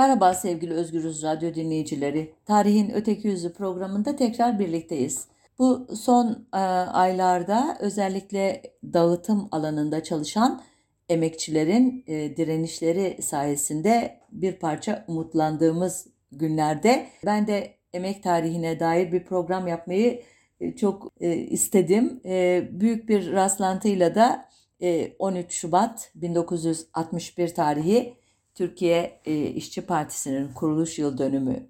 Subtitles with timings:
[0.00, 2.34] Merhaba sevgili Özgürüz Radyo dinleyicileri.
[2.46, 5.26] Tarihin Öteki Yüzü programında tekrar birlikteyiz.
[5.58, 10.62] Bu son e, aylarda özellikle dağıtım alanında çalışan
[11.08, 19.66] emekçilerin e, direnişleri sayesinde bir parça umutlandığımız günlerde ben de emek tarihine dair bir program
[19.66, 20.22] yapmayı
[20.60, 22.20] e, çok e, istedim.
[22.24, 24.48] E, büyük bir rastlantıyla da
[24.82, 28.19] e, 13 Şubat 1961 tarihi
[28.54, 31.66] Türkiye e, İşçi Partisi'nin kuruluş yıl dönümü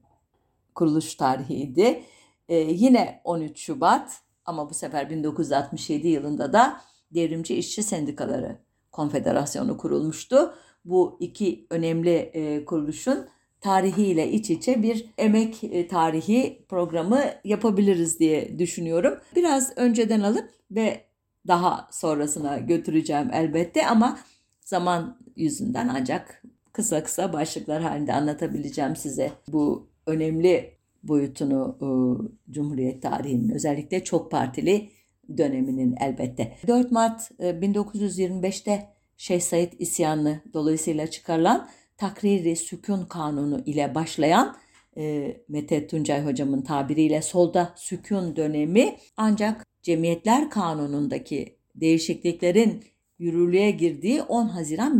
[0.75, 2.03] kuruluş tarihiydi.
[2.49, 6.81] E, yine 13 Şubat ama bu sefer 1967 yılında da
[7.11, 8.59] Devrimci İşçi Sendikaları
[8.93, 10.55] Konfederasyonu kurulmuştu.
[10.85, 13.29] Bu iki önemli e, kuruluşun
[13.61, 19.19] tarihiyle iç içe bir emek e, tarihi programı yapabiliriz diye düşünüyorum.
[19.37, 21.05] Biraz önceden alıp ve
[21.47, 24.19] daha sonrasına götüreceğim elbette ama
[24.61, 31.89] zaman yüzünden ancak kısa kısa başlıklar halinde anlatabileceğim size bu önemli boyutunu e,
[32.53, 34.91] Cumhuriyet tarihinin özellikle çok partili
[35.39, 36.57] döneminin elbette.
[36.67, 44.57] 4 Mart 1925'te Şeyh Said isyanı dolayısıyla çıkarılan Takriri Sükun Kanunu ile başlayan
[44.97, 52.85] e, Mete Tuncay hocamın tabiriyle solda sükun dönemi ancak Cemiyetler Kanunu'ndaki değişikliklerin
[53.19, 54.97] yürürlüğe girdiği 10 Haziran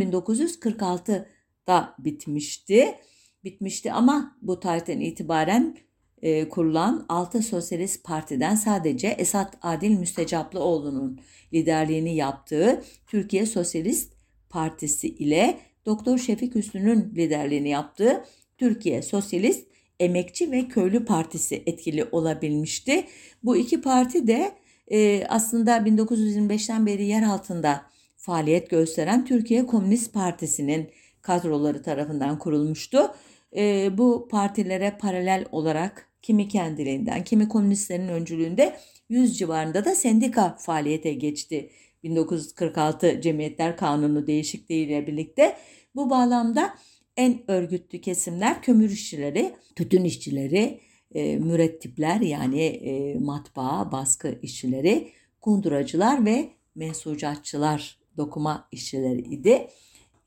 [1.71, 2.95] 1946'da bitmişti.
[3.43, 5.77] Bitmişti ama bu tarihten itibaren
[6.21, 11.19] e, kurulan 6 Sosyalist Parti'den sadece Esat Adil Müstecaplıoğlu'nun
[11.53, 14.13] liderliğini yaptığı Türkiye Sosyalist
[14.49, 18.25] Partisi ile Doktor Şefik Hüsnü'nün liderliğini yaptığı
[18.57, 19.67] Türkiye Sosyalist
[19.99, 23.03] Emekçi ve Köylü Partisi etkili olabilmişti.
[23.43, 24.51] Bu iki parti de
[24.91, 27.85] e, aslında 1925'ten beri yer altında
[28.17, 30.89] faaliyet gösteren Türkiye Komünist Partisi'nin
[31.21, 33.11] kadroları tarafından kurulmuştu.
[33.55, 38.77] E, bu partilere paralel olarak kimi kendiliğinden, kimi komünistlerin öncülüğünde
[39.09, 41.69] 100 civarında da sendika faaliyete geçti.
[42.03, 45.57] 1946 Cemiyetler Kanunu değişikliğiyle birlikte
[45.95, 46.75] bu bağlamda
[47.17, 50.79] en örgütlü kesimler kömür işçileri, tütün işçileri,
[51.15, 55.11] e, mürettipler yani e, matbaa, baskı işçileri,
[55.41, 59.67] kunduracılar ve mensucatçılar, dokuma işçileri idi.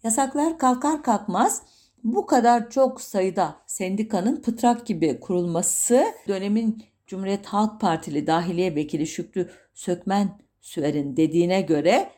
[0.04, 1.62] Yasaklar kalkar kalkmaz
[2.04, 9.50] bu kadar çok sayıda sendikanın pıtrak gibi kurulması dönemin Cumhuriyet Halk Partili Dahiliye Vekili Şükrü
[9.74, 12.10] Sökmen Süer'in dediğine göre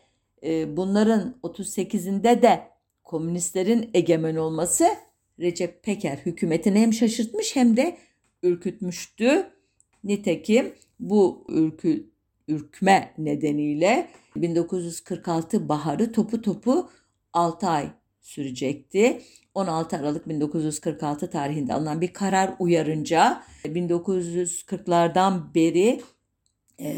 [0.43, 2.63] e, bunların 38'inde de
[3.05, 4.87] komünistlerin egemen olması
[5.41, 7.97] Recep Peker hükümetini hem şaşırtmış hem de
[8.43, 9.47] ürkütmüştü.
[10.05, 12.11] Nitekim bu ürkü,
[12.49, 16.91] ürkme nedeniyle 1946 baharı topu topu
[17.37, 19.23] 6 ay sürecekti.
[19.55, 26.01] 16 Aralık 1946 tarihinde alınan bir karar uyarınca 1940'lardan beri
[26.79, 26.91] e,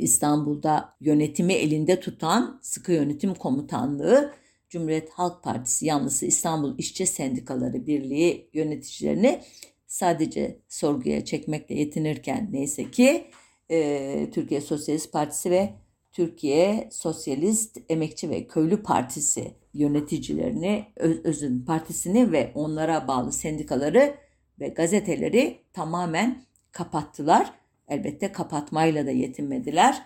[0.00, 4.34] İstanbul'da yönetimi elinde tutan sıkı yönetim komutanlığı
[4.68, 9.40] Cumhuriyet Halk Partisi yanlısı İstanbul İşçi Sendikaları Birliği yöneticilerini
[9.86, 13.26] sadece sorguya çekmekle yetinirken neyse ki
[13.70, 15.74] e, Türkiye Sosyalist Partisi ve
[16.14, 24.14] Türkiye Sosyalist Emekçi ve Köylü Partisi yöneticilerini, Öz'ün partisini ve onlara bağlı sendikaları
[24.60, 26.42] ve gazeteleri tamamen
[26.72, 27.52] kapattılar.
[27.88, 30.02] Elbette kapatmayla da yetinmediler.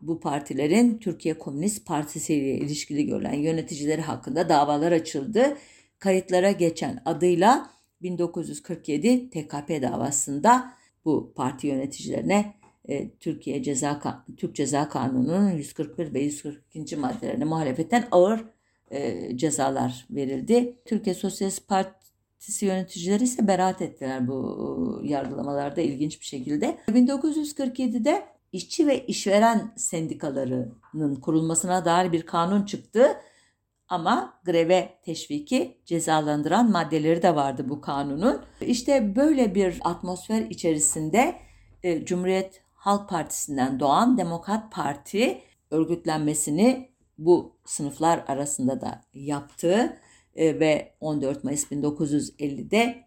[0.00, 5.56] Bu partilerin Türkiye Komünist Partisi ile ilişkili görülen yöneticileri hakkında davalar açıldı.
[5.98, 7.70] Kayıtlara geçen adıyla
[8.02, 10.72] 1947 TKP davasında
[11.04, 12.54] bu parti yöneticilerine
[12.88, 14.00] e, Türkiye Ceza
[14.36, 16.96] Türk Ceza Kanunu'nun 141 ve 142.
[16.96, 18.44] maddelerine muhalefetten ağır
[18.90, 20.78] e, cezalar verildi.
[20.84, 26.78] Türkiye Sosyalist Partisi yöneticileri ise beraat ettiler bu yargılamalarda ilginç bir şekilde.
[26.88, 28.22] 1947'de
[28.52, 33.16] işçi ve işveren sendikalarının kurulmasına dair bir kanun çıktı.
[33.88, 38.40] Ama greve teşviki cezalandıran maddeleri de vardı bu kanunun.
[38.60, 41.34] İşte böyle bir atmosfer içerisinde
[41.82, 45.40] e, Cumhuriyet Halk Partisi'nden doğan Demokrat Parti
[45.70, 50.00] örgütlenmesini bu sınıflar arasında da yaptı
[50.34, 53.04] e, ve 14 Mayıs 1950'de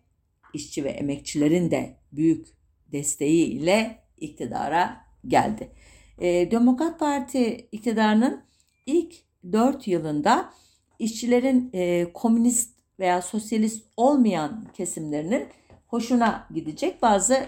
[0.53, 2.47] işçi ve emekçilerin de büyük
[2.91, 4.97] desteğiyle iktidara
[5.27, 5.71] geldi.
[6.19, 8.43] E, Demokrat Parti iktidarının
[8.85, 9.15] ilk
[9.51, 10.53] 4 yılında
[10.99, 15.47] işçilerin e, komünist veya sosyalist olmayan kesimlerinin
[15.87, 17.45] hoşuna gidecek bazı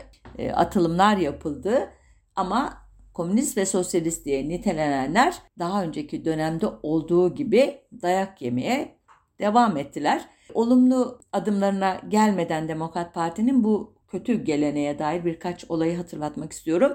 [0.53, 1.89] atılımlar yapıldı.
[2.35, 2.77] Ama
[3.13, 8.97] komünist ve sosyalist diye nitelenenler daha önceki dönemde olduğu gibi dayak yemeye
[9.39, 10.25] devam ettiler.
[10.53, 16.93] Olumlu adımlarına gelmeden Demokrat Parti'nin bu kötü geleneğe dair birkaç olayı hatırlatmak istiyorum.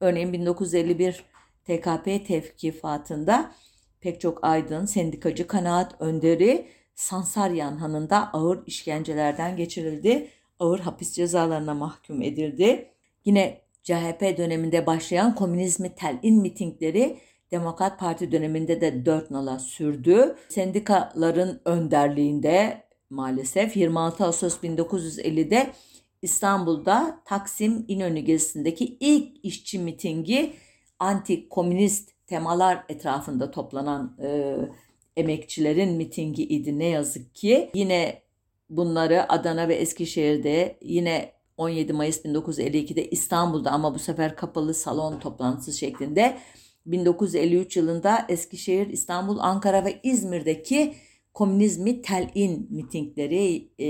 [0.00, 1.24] Örneğin 1951
[1.64, 3.52] TKP tevkifatında
[4.00, 10.28] pek çok aydın, sendikacı, kanaat önderi Sansaryan Hanı'nda ağır işkencelerden geçirildi.
[10.58, 12.90] Ağır hapis cezalarına mahkum edildi.
[13.24, 17.18] Yine CHP döneminde başlayan komünizmi telin mitingleri
[17.50, 20.36] Demokrat Parti döneminde de dört nala sürdü.
[20.48, 25.72] Sendikaların önderliğinde maalesef 26 Ağustos 1950'de
[26.22, 30.52] İstanbul'da Taksim İnönü gezisindeki ilk işçi mitingi
[30.98, 34.56] anti-komünist temalar etrafında toplanan e,
[35.16, 37.70] emekçilerin mitingi idi ne yazık ki.
[37.74, 38.22] Yine
[38.70, 45.72] bunları Adana ve Eskişehir'de yine 17 Mayıs 1952'de İstanbul'da ama bu sefer kapalı salon toplantısı
[45.78, 46.38] şeklinde
[46.86, 50.94] 1953 yılında Eskişehir, İstanbul, Ankara ve İzmir'deki
[51.34, 53.86] komünizmi telin mitingleri e,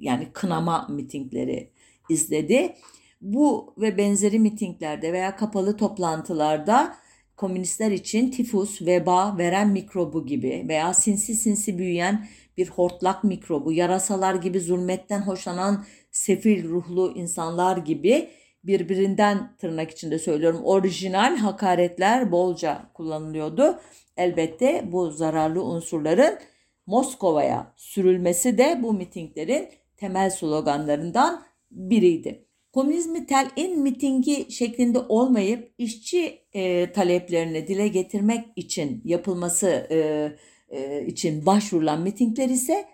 [0.00, 1.70] yani kınama mitingleri
[2.10, 2.74] izledi.
[3.20, 6.94] Bu ve benzeri mitinglerde veya kapalı toplantılarda
[7.36, 12.26] komünistler için tifus, veba, veren mikrobu gibi veya sinsi sinsi büyüyen
[12.56, 18.28] bir hortlak mikrobu, yarasalar gibi zulmetten hoşlanan sefil ruhlu insanlar gibi
[18.64, 23.80] birbirinden tırnak içinde söylüyorum orijinal hakaretler bolca kullanılıyordu.
[24.16, 26.38] Elbette bu zararlı unsurların
[26.86, 32.44] Moskova'ya sürülmesi de bu mitinglerin temel sloganlarından biriydi.
[32.72, 40.28] Komünizmi tel-in mitingi şeklinde olmayıp işçi e, taleplerini dile getirmek için yapılması e,
[40.68, 42.84] e, için başvurulan mitingler ise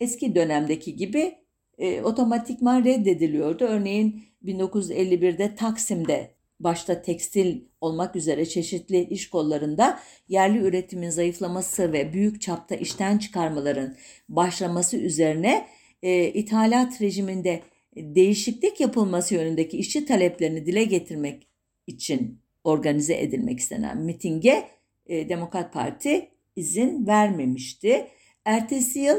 [0.00, 1.43] eski dönemdeki gibi
[1.78, 3.64] e, otomatikman reddediliyordu.
[3.64, 12.40] Örneğin 1951'de Taksim'de başta tekstil olmak üzere çeşitli iş kollarında yerli üretimin zayıflaması ve büyük
[12.40, 13.96] çapta işten çıkarmaların
[14.28, 15.66] başlaması üzerine
[16.02, 17.62] e, ithalat rejiminde
[17.96, 21.48] değişiklik yapılması yönündeki işçi taleplerini dile getirmek
[21.86, 24.68] için organize edilmek istenen mitinge
[25.06, 28.06] e, Demokrat Parti izin vermemişti.
[28.44, 29.16] Ertesi yıl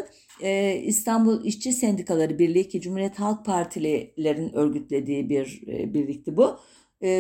[0.84, 6.60] İstanbul İşçi Sendikaları Birliği ki Cumhuriyet Halk Partililerin örgütlediği bir birlikti bu.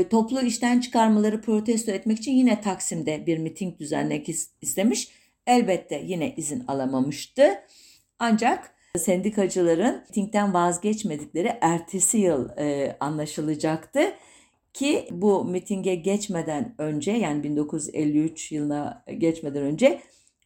[0.09, 4.29] Toplu işten çıkarmaları protesto etmek için yine Taksim'de bir miting düzenlemek
[4.61, 5.11] istemiş.
[5.47, 7.43] Elbette yine izin alamamıştı.
[8.19, 12.49] Ancak sendikacıların mitingden vazgeçmedikleri ertesi yıl
[12.99, 14.01] anlaşılacaktı
[14.73, 20.01] ki bu mitinge geçmeden önce yani 1953 yılına geçmeden önce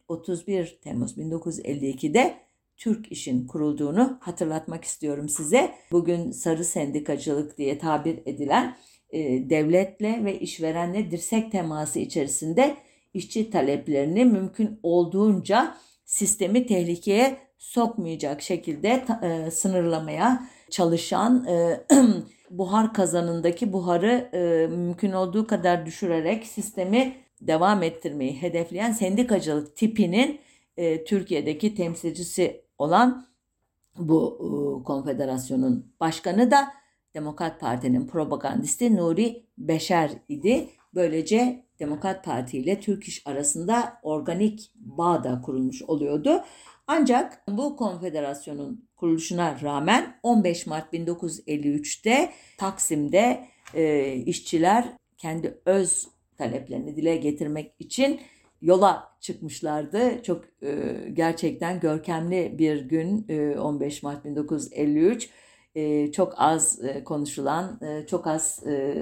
[0.08, 2.34] 31 Temmuz 1952'de
[2.80, 5.74] Türk İş'in kurulduğunu hatırlatmak istiyorum size.
[5.92, 8.76] Bugün sarı sendikacılık diye tabir edilen
[9.10, 12.76] e, devletle ve işverenle dirsek teması içerisinde
[13.14, 21.80] işçi taleplerini mümkün olduğunca sistemi tehlikeye sokmayacak şekilde e, sınırlamaya çalışan e,
[22.50, 30.40] buhar kazanındaki buharı e, mümkün olduğu kadar düşürerek sistemi devam ettirmeyi hedefleyen sendikacılık tipinin
[30.76, 33.26] e, Türkiye'deki temsilcisi olan
[33.98, 36.68] bu e, konfederasyonun başkanı da
[37.14, 40.68] Demokrat Parti'nin propagandisti Nuri Beşer idi.
[40.94, 46.44] Böylece Demokrat Parti ile Türk İş arasında organik bağ da kurulmuş oluyordu.
[46.86, 53.44] Ancak bu konfederasyonun kuruluşuna rağmen 15 Mart 1953'te Taksim'de
[53.74, 54.84] e, işçiler
[55.16, 56.08] kendi öz
[56.38, 58.20] taleplerini dile getirmek için
[58.62, 60.22] yola çıkmışlardı.
[60.22, 65.30] Çok e, gerçekten görkemli bir gün e, 15 Mart 1953.
[65.74, 68.94] E, çok az e, konuşulan, e, çok az e,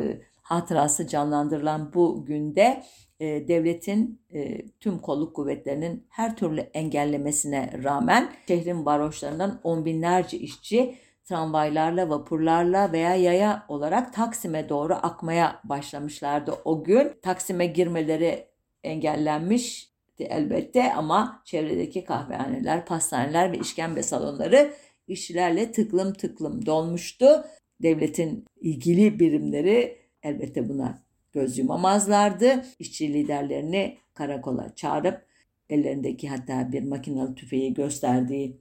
[0.42, 2.82] hatırası canlandırılan bu günde
[3.20, 10.94] e, devletin e, tüm kolluk kuvvetlerinin her türlü engellemesine rağmen şehrin varoşlarından on binlerce işçi
[11.24, 17.12] tramvaylarla, vapurlarla veya yaya olarak Taksim'e doğru akmaya başlamışlardı o gün.
[17.22, 18.47] Taksim'e girmeleri
[18.84, 24.74] engellenmiş elbette ama çevredeki kahvehaneler, pastaneler ve işkembe salonları
[25.08, 27.44] işçilerle tıklım tıklım dolmuştu.
[27.82, 32.64] Devletin ilgili birimleri elbette buna göz yumamazlardı.
[32.78, 35.26] İşçi liderlerini karakola çağırıp
[35.70, 38.60] ellerindeki hatta bir makinalı tüfeği gösterdiği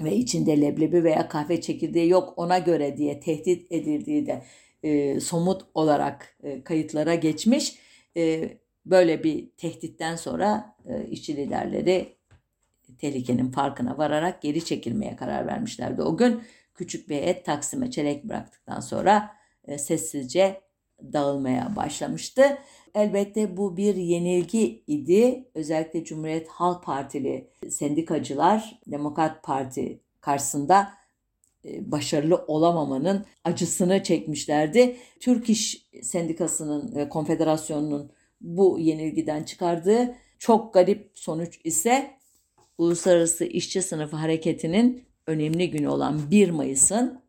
[0.00, 4.42] ve içinde leblebi veya kahve çekirdeği yok ona göre diye tehdit edildiği de
[4.82, 7.78] e, somut olarak e, kayıtlara geçmiş.
[8.16, 8.50] E,
[8.86, 12.16] böyle bir tehditten sonra e, işçi liderleri
[12.98, 16.02] tehlikenin farkına vararak geri çekilmeye karar vermişlerdi.
[16.02, 16.42] O gün
[16.74, 19.30] küçük bir et Taksim'e çelik bıraktıktan sonra
[19.64, 20.60] e, sessizce
[21.12, 22.58] dağılmaya başlamıştı.
[22.94, 25.48] Elbette bu bir yenilgi idi.
[25.54, 30.92] Özellikle Cumhuriyet Halk Partili sendikacılar Demokrat Parti karşısında
[31.64, 34.96] e, başarılı olamamanın acısını çekmişlerdi.
[35.20, 42.10] Türk İş Sendikası'nın ve Konfederasyonu'nun bu yenilgiden çıkardığı çok garip sonuç ise
[42.78, 47.20] Uluslararası İşçi Sınıfı Hareketi'nin önemli günü olan 1 Mayıs'ın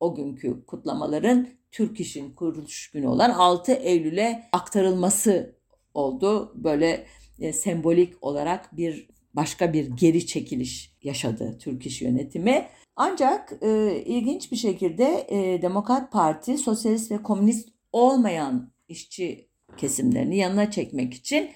[0.00, 5.56] o günkü kutlamaların Türk İş'in kuruluş günü olan 6 Eylül'e aktarılması
[5.94, 6.52] oldu.
[6.54, 7.06] Böyle
[7.40, 12.66] e, sembolik olarak bir başka bir geri çekiliş yaşadı Türk İş yönetimi.
[12.96, 20.70] Ancak e, ilginç bir şekilde e, Demokrat Parti sosyalist ve komünist olmayan işçi kesimlerini yanına
[20.70, 21.50] çekmek için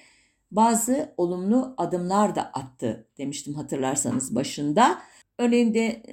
[0.51, 4.97] bazı olumlu adımlar da attı demiştim hatırlarsanız başında.
[5.37, 6.03] Örneğin de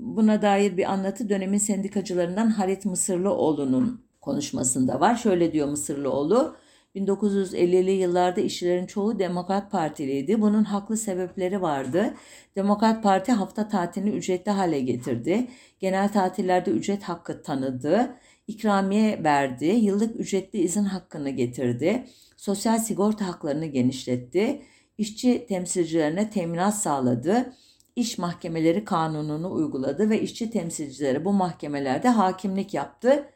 [0.00, 5.16] buna dair bir anlatı dönemin sendikacılarından Halit Mısırlıoğlu'nun konuşmasında var.
[5.16, 6.56] Şöyle diyor Mısırlıoğlu,
[6.96, 10.40] 1950'li yıllarda işçilerin çoğu Demokrat Partiliydi.
[10.40, 12.14] Bunun haklı sebepleri vardı.
[12.56, 15.48] Demokrat Parti hafta tatilini ücretli hale getirdi.
[15.80, 18.14] Genel tatillerde ücret hakkı tanıdı.
[18.46, 19.66] İkramiye verdi.
[19.66, 22.06] Yıllık ücretli izin hakkını getirdi.
[22.36, 24.62] Sosyal sigorta haklarını genişletti.
[24.98, 27.52] İşçi temsilcilerine teminat sağladı
[27.96, 33.28] iş mahkemeleri kanununu uyguladı ve işçi temsilcileri bu mahkemelerde hakimlik yaptı.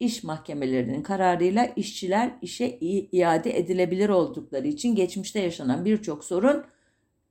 [0.00, 2.78] İş mahkemelerinin kararıyla işçiler işe
[3.12, 6.64] iade edilebilir oldukları için geçmişte yaşanan birçok sorun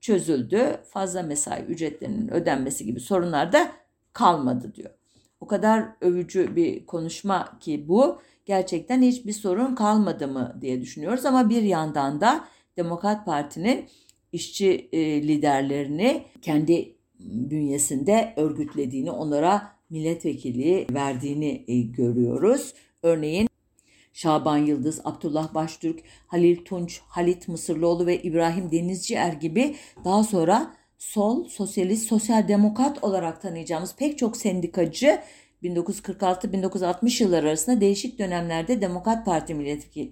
[0.02, 0.80] çözüldü.
[0.90, 3.72] Fazla mesai ücretlerinin ödenmesi gibi sorunlar da
[4.14, 4.99] kalmadı diyor.
[5.40, 11.50] O kadar övücü bir konuşma ki bu gerçekten hiçbir sorun kalmadı mı diye düşünüyoruz ama
[11.50, 13.86] bir yandan da Demokrat Parti'nin
[14.32, 22.74] işçi e, liderlerini kendi bünyesinde örgütlediğini, onlara milletvekili verdiğini e, görüyoruz.
[23.04, 23.50] Örneğin
[24.14, 31.50] Şaban Yıldız, Abdullah Baştürk, Halil Tunç, Halit Mısırlıoğlu ve İbrahim Denizcier gibi daha sonra sol,
[31.50, 35.22] sosyalist, sosyal demokrat olarak tanıyacağımız pek çok sendikacı
[35.64, 40.12] 1946-1960 yılları arasında değişik dönemlerde Demokrat Parti milletvekili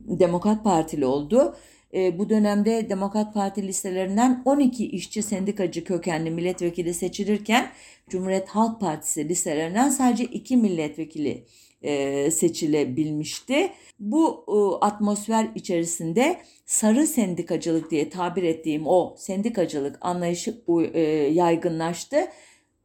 [0.00, 1.56] Demokrat Partili oldu.
[1.94, 7.70] E, bu dönemde Demokrat Parti listelerinden 12 işçi sendikacı kökenli milletvekili seçilirken
[8.08, 11.44] Cumhuriyet Halk Partisi listelerinden sadece 2 milletvekili
[11.82, 13.70] e, seçilebilmişti.
[14.00, 21.00] Bu e, atmosfer içerisinde sarı sendikacılık diye tabir ettiğim o sendikacılık anlayışı e,
[21.32, 22.16] yaygınlaştı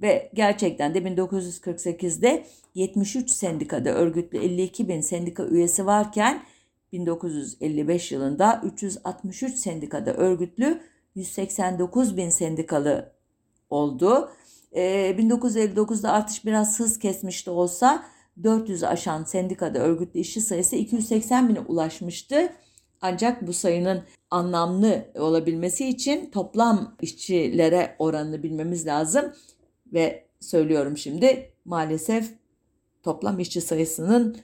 [0.01, 2.45] ve gerçekten de 1948'de
[2.75, 6.43] 73 sendikada örgütlü 52 bin sendika üyesi varken
[6.91, 10.81] 1955 yılında 363 sendikada örgütlü
[11.15, 13.13] 189 bin sendikalı
[13.69, 14.29] oldu.
[14.71, 18.05] E, ee, 1959'da artış biraz hız kesmiş de olsa
[18.43, 22.49] 400 aşan sendikada örgütlü işçi sayısı 280 bine ulaşmıştı.
[23.01, 29.33] Ancak bu sayının anlamlı olabilmesi için toplam işçilere oranını bilmemiz lazım.
[29.93, 32.33] Ve söylüyorum şimdi maalesef
[33.03, 34.37] toplam işçi sayısının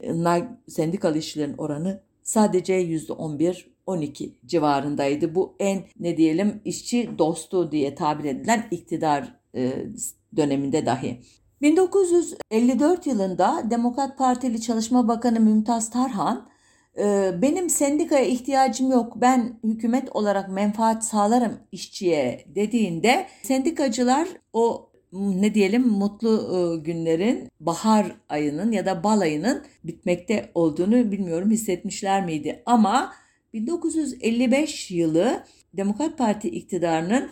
[0.67, 5.35] sendikalı işçilerin oranı sadece %11-12 civarındaydı.
[5.35, 9.87] Bu en ne diyelim işçi dostu diye tabir edilen iktidar e,
[10.35, 11.21] döneminde dahi.
[11.61, 16.49] 1954 yılında Demokrat Partili Çalışma Bakanı Mümtaz Tarhan
[16.97, 25.53] e, benim sendikaya ihtiyacım yok ben hükümet olarak menfaat sağlarım işçiye dediğinde sendikacılar o ne
[25.53, 32.63] diyelim mutlu e, günlerin bahar ayının ya da bal ayının bitmekte olduğunu bilmiyorum hissetmişler miydi?
[32.65, 33.13] Ama
[33.53, 37.29] 1955 yılı Demokrat Parti iktidarının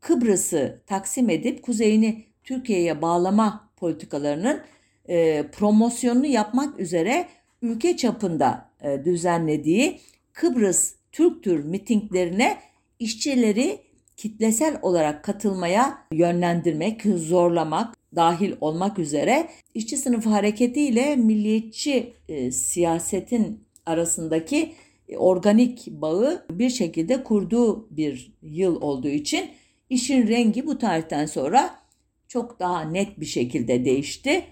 [0.00, 4.60] Kıbrıs'ı taksim edip kuzeyini Türkiye'ye bağlama politikalarının
[5.08, 7.28] e, promosyonunu yapmak üzere
[7.62, 10.00] ülke çapında e, düzenlediği
[10.32, 12.58] Kıbrıs Türktür mitinglerine
[12.98, 13.78] işçileri
[14.16, 24.72] kitlesel olarak katılmaya yönlendirmek, zorlamak dahil olmak üzere işçi sınıfı hareketiyle milliyetçi e, siyasetin arasındaki
[25.08, 29.50] e, organik bağı bir şekilde kurduğu bir yıl olduğu için
[29.90, 31.85] işin rengi bu tarihten sonra
[32.28, 34.44] çok daha net bir şekilde değişti.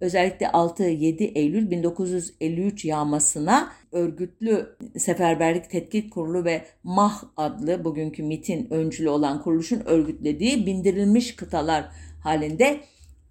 [0.00, 9.08] Özellikle 6-7 Eylül 1953 yağmasına örgütlü Seferberlik Tetkik Kurulu ve MAH adlı bugünkü MIT'in öncülü
[9.08, 11.88] olan kuruluşun örgütlediği bindirilmiş kıtalar
[12.22, 12.80] halinde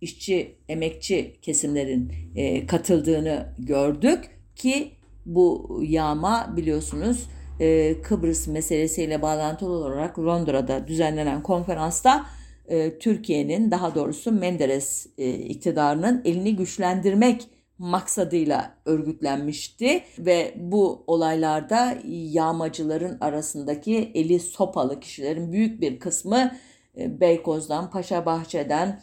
[0.02, 4.92] işçi, emekçi kesimlerin e, katıldığını gördük ki
[5.26, 7.30] bu yağma biliyorsunuz
[7.60, 12.26] e, Kıbrıs meselesiyle bağlantılı olarak Londra'da düzenlenen konferansta
[12.68, 23.18] e, Türkiye'nin daha doğrusu Menderes e, iktidarının elini güçlendirmek maksadıyla örgütlenmişti ve bu olaylarda yağmacıların
[23.22, 26.52] arasındaki eli sopalı kişilerin büyük bir kısmı
[26.98, 29.02] e, Beykoz'dan, Paşabahçe'den,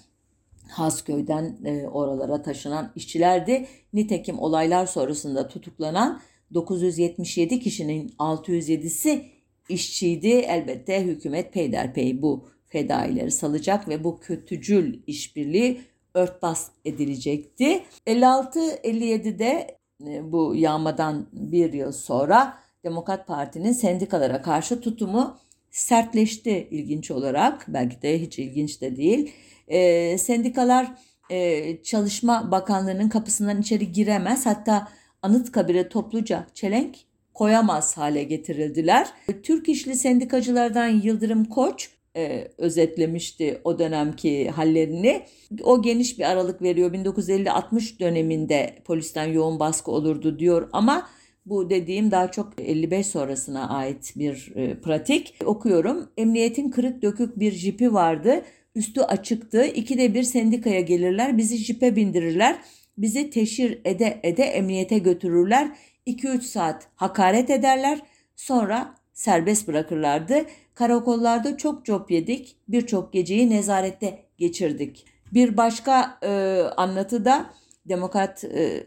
[0.68, 3.66] Hasköy'den e, oralara taşınan işçilerdi.
[3.92, 6.20] Nitekim olaylar sonrasında tutuklanan
[6.54, 9.24] 977 kişinin 607'si
[9.68, 10.28] işçiydi.
[10.28, 15.80] Elbette hükümet peyderpey bu fedaileri salacak ve bu kötücül işbirliği
[16.14, 17.82] örtbas edilecekti.
[18.06, 25.38] 56-57'de e, bu yağmadan bir yıl sonra Demokrat Parti'nin sendikalara karşı tutumu
[25.70, 27.64] sertleşti ilginç olarak.
[27.68, 29.32] Belki de hiç ilginç de değil.
[29.68, 30.94] E, sendikalar
[31.30, 34.46] e, Çalışma Bakanlığı'nın kapısından içeri giremez.
[34.46, 34.88] Hatta
[35.22, 36.96] Anıtkabir'e topluca çelenk
[37.34, 39.08] koyamaz hale getirildiler.
[39.42, 45.22] Türk İşli Sendikacılardan Yıldırım Koç e, özetlemişti o dönemki hallerini.
[45.62, 46.92] O geniş bir aralık veriyor.
[46.92, 51.08] 1950-60 döneminde polisten yoğun baskı olurdu diyor ama
[51.46, 55.34] bu dediğim daha çok 55 sonrasına ait bir e, pratik.
[55.44, 56.10] Okuyorum.
[56.16, 58.42] Emniyetin kırık dökük bir jipi vardı.
[58.74, 59.64] Üstü açıktı.
[59.64, 61.38] İkide bir sendikaya gelirler.
[61.38, 62.58] Bizi jipe bindirirler.
[62.98, 65.70] Bizi teşhir ede ede emniyete götürürler.
[66.06, 68.00] 2-3 saat hakaret ederler.
[68.36, 70.44] Sonra serbest bırakırlardı.
[70.78, 72.56] Karakollarda çok cop yedik.
[72.68, 75.04] Birçok geceyi nezarette geçirdik.
[75.34, 77.46] Bir başka e, anlatıda
[77.88, 78.84] Demokrat e,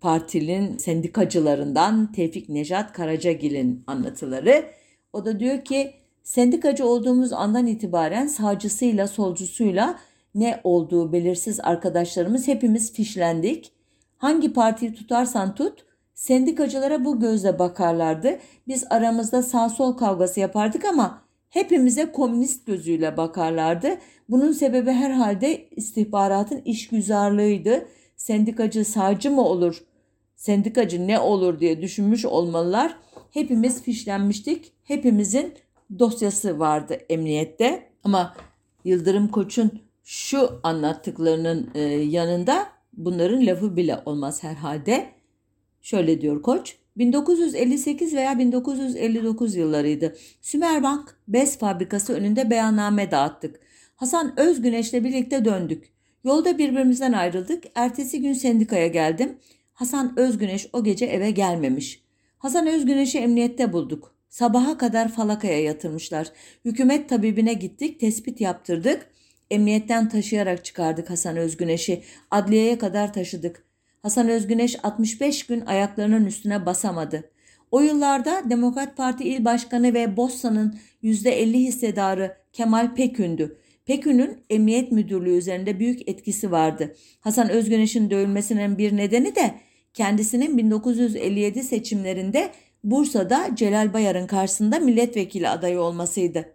[0.00, 4.64] Parti'nin sendikacılarından Tevfik Nejat Karacagil'in anlatıları.
[5.12, 9.98] O da diyor ki sendikacı olduğumuz andan itibaren sağcısıyla solcusuyla
[10.34, 13.72] ne olduğu belirsiz arkadaşlarımız hepimiz fişlendik.
[14.18, 18.38] Hangi partiyi tutarsan tut sendikacılara bu gözle bakarlardı.
[18.68, 21.23] Biz aramızda sağ sol kavgası yapardık ama
[21.54, 23.98] hepimize komünist gözüyle bakarlardı.
[24.28, 27.88] Bunun sebebi herhalde istihbaratın işgüzarlığıydı.
[28.16, 29.84] Sendikacı sağcı mı olur,
[30.36, 32.96] sendikacı ne olur diye düşünmüş olmalılar.
[33.30, 34.72] Hepimiz fişlenmiştik.
[34.84, 35.54] Hepimizin
[35.98, 37.88] dosyası vardı emniyette.
[38.04, 38.34] Ama
[38.84, 39.70] Yıldırım Koç'un
[40.04, 45.06] şu anlattıklarının e, yanında bunların lafı bile olmaz herhalde.
[45.82, 46.76] Şöyle diyor Koç.
[46.96, 50.16] 1958 veya 1959 yıllarıydı.
[50.40, 53.60] Sümerbank bez fabrikası önünde beyanname dağıttık.
[53.96, 55.92] Hasan Özgüneş'le birlikte döndük.
[56.24, 57.64] Yolda birbirimizden ayrıldık.
[57.74, 59.38] Ertesi gün sendikaya geldim.
[59.72, 62.02] Hasan Özgüneş o gece eve gelmemiş.
[62.38, 64.14] Hasan Özgüneş'i emniyette bulduk.
[64.28, 66.32] Sabaha kadar falakaya yatırmışlar.
[66.64, 69.10] Hükümet tabibine gittik, tespit yaptırdık.
[69.50, 72.02] Emniyetten taşıyarak çıkardık Hasan Özgüneş'i.
[72.30, 73.63] Adliyeye kadar taşıdık.
[74.04, 77.30] Hasan Özgüneş 65 gün ayaklarının üstüne basamadı.
[77.70, 83.58] O yıllarda Demokrat Parti İl Başkanı ve Bossa'nın %50 hissedarı Kemal Pekün'dü.
[83.86, 86.94] Pekün'ün emniyet müdürlüğü üzerinde büyük etkisi vardı.
[87.20, 89.54] Hasan Özgüneş'in dövülmesinin bir nedeni de
[89.94, 92.50] kendisinin 1957 seçimlerinde
[92.84, 96.52] Bursa'da Celal Bayar'ın karşısında milletvekili adayı olmasıydı.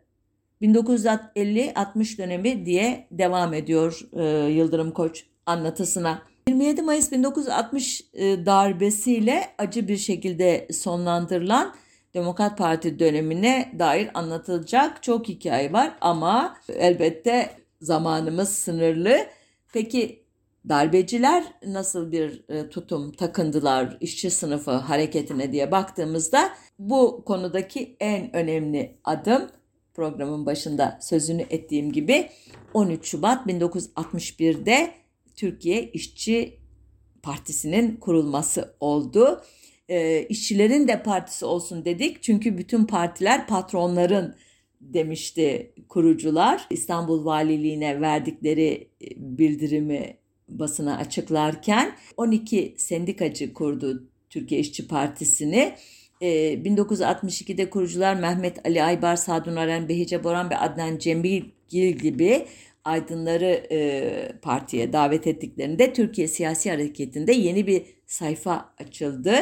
[0.61, 6.28] 1950-60 dönemi diye devam ediyor e, Yıldırım Koç anlatısına.
[6.49, 11.75] 27 Mayıs 1960 e, darbesiyle acı bir şekilde sonlandırılan
[12.13, 17.49] Demokrat Parti dönemine dair anlatılacak çok hikaye var ama elbette
[17.81, 19.17] zamanımız sınırlı.
[19.73, 20.23] Peki
[20.69, 28.97] darbeciler nasıl bir e, tutum takındılar işçi sınıfı hareketine diye baktığımızda bu konudaki en önemli
[29.03, 29.49] adım
[29.93, 32.29] programın başında sözünü ettiğim gibi
[32.73, 34.99] 13 Şubat 1961'de
[35.39, 36.59] Türkiye İşçi
[37.23, 39.41] Partisi'nin kurulması oldu.
[39.89, 42.23] E, işçilerin de partisi olsun dedik.
[42.23, 44.35] Çünkü bütün partiler patronların
[44.81, 46.67] demişti kurucular.
[46.69, 50.17] İstanbul Valiliğine verdikleri e, bildirimi
[50.49, 55.73] basına açıklarken 12 sendikacı kurdu Türkiye İşçi Partisi'ni.
[56.21, 62.45] 1962'de e, kurucular Mehmet Ali Aybar, Sadun Aren, Behice Boran ve Adnan Cemil gibi
[62.85, 69.35] aydınları e, partiye davet ettiklerinde Türkiye siyasi hareketinde yeni bir sayfa açıldı.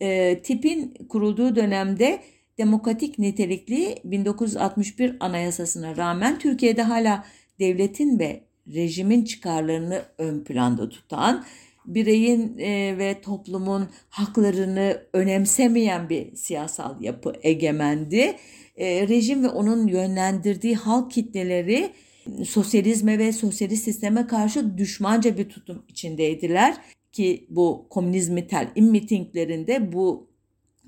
[0.00, 2.22] E, tipin kurulduğu dönemde
[2.58, 7.24] demokratik nitelikli 1961 anayasasına rağmen Türkiye'de hala
[7.58, 11.44] devletin ve rejimin çıkarlarını ön planda tutan,
[11.86, 18.36] bireyin e, ve toplumun haklarını önemsemeyen bir siyasal yapı egemendi.
[18.76, 21.92] E, rejim ve onun yönlendirdiği halk kitleleri
[22.44, 26.76] sosyalizme ve sosyalist sisteme karşı düşmanca bir tutum içindeydiler
[27.12, 30.28] ki bu komünizmi telin mitinglerinde bu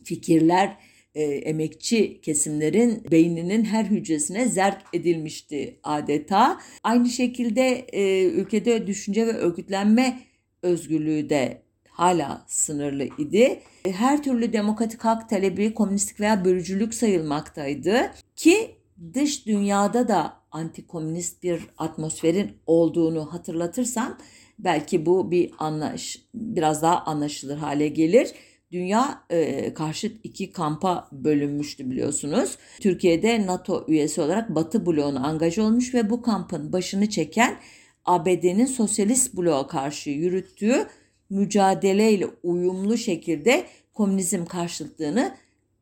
[0.04, 0.76] fikirler
[1.14, 6.60] e, emekçi kesimlerin beyninin her hücresine zerk edilmişti adeta.
[6.82, 10.20] Aynı şekilde e, ülkede düşünce ve örgütlenme
[10.62, 13.60] özgürlüğü de hala sınırlı idi.
[13.84, 18.70] Her türlü demokratik hak talebi komünistlik veya bölücülük sayılmaktaydı ki
[19.14, 24.18] dış dünyada da antikomünist bir atmosferin olduğunu hatırlatırsam
[24.58, 28.32] belki bu bir anlaş biraz daha anlaşılır hale gelir.
[28.72, 32.58] Dünya e, karşıt iki kampa bölünmüştü biliyorsunuz.
[32.80, 37.56] Türkiye'de NATO üyesi olarak Batı bloğuna angaj olmuş ve bu kampın başını çeken
[38.04, 40.86] ABD'nin sosyalist bloğa karşı yürüttüğü
[41.30, 45.34] mücadeleyle uyumlu şekilde komünizm karşıtlığını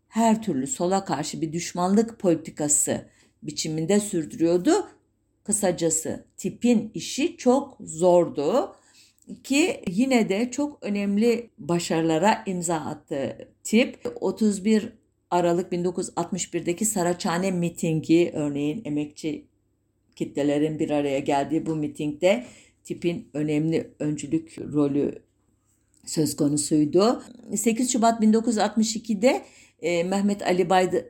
[0.09, 3.09] her türlü sola karşı bir düşmanlık politikası
[3.42, 4.73] biçiminde sürdürüyordu.
[5.44, 8.77] Kısacası tipin işi çok zordu
[9.44, 13.99] ki yine de çok önemli başarılara imza attı tip.
[14.21, 14.92] 31
[15.31, 19.44] Aralık 1961'deki Saraçhane mitingi örneğin emekçi
[20.16, 22.44] kitlelerin bir araya geldiği bu mitingde
[22.85, 25.23] tipin önemli öncülük rolü
[26.07, 27.23] söz konusuydu.
[27.57, 29.44] 8 Şubat 1962'de
[29.83, 31.05] e, Mehmet Ali Bayd e,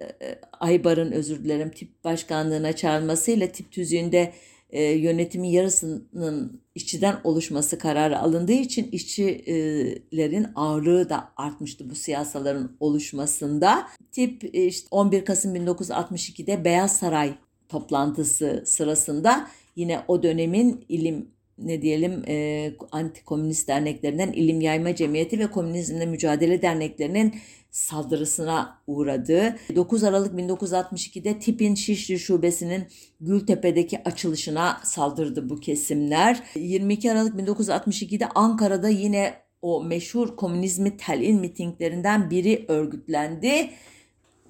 [0.61, 4.33] Aybar'ın özür dilerim tip başkanlığına çağrılmasıyla tip tüzüğünde
[4.71, 13.89] e, yönetimin yarısının işçiden oluşması kararı alındığı için işçilerin ağırlığı da artmıştı bu siyasaların oluşmasında.
[14.13, 17.35] Tip e, işte 11 Kasım 1962'de Beyaz Saray
[17.69, 21.29] toplantısı sırasında yine o dönemin ilim
[21.59, 27.35] ne diyelim e, anti-komünist derneklerinden İlim Yayma Cemiyeti ve Komünizmle Mücadele Derneklerinin
[27.71, 29.57] saldırısına uğradı.
[29.77, 32.87] 9 Aralık 1962'de TİP'in Şişli Şubesi'nin
[33.21, 36.43] Gültepe'deki açılışına saldırdı bu kesimler.
[36.55, 43.71] 22 Aralık 1962'de Ankara'da yine o meşhur komünizmi telin mitinglerinden biri örgütlendi.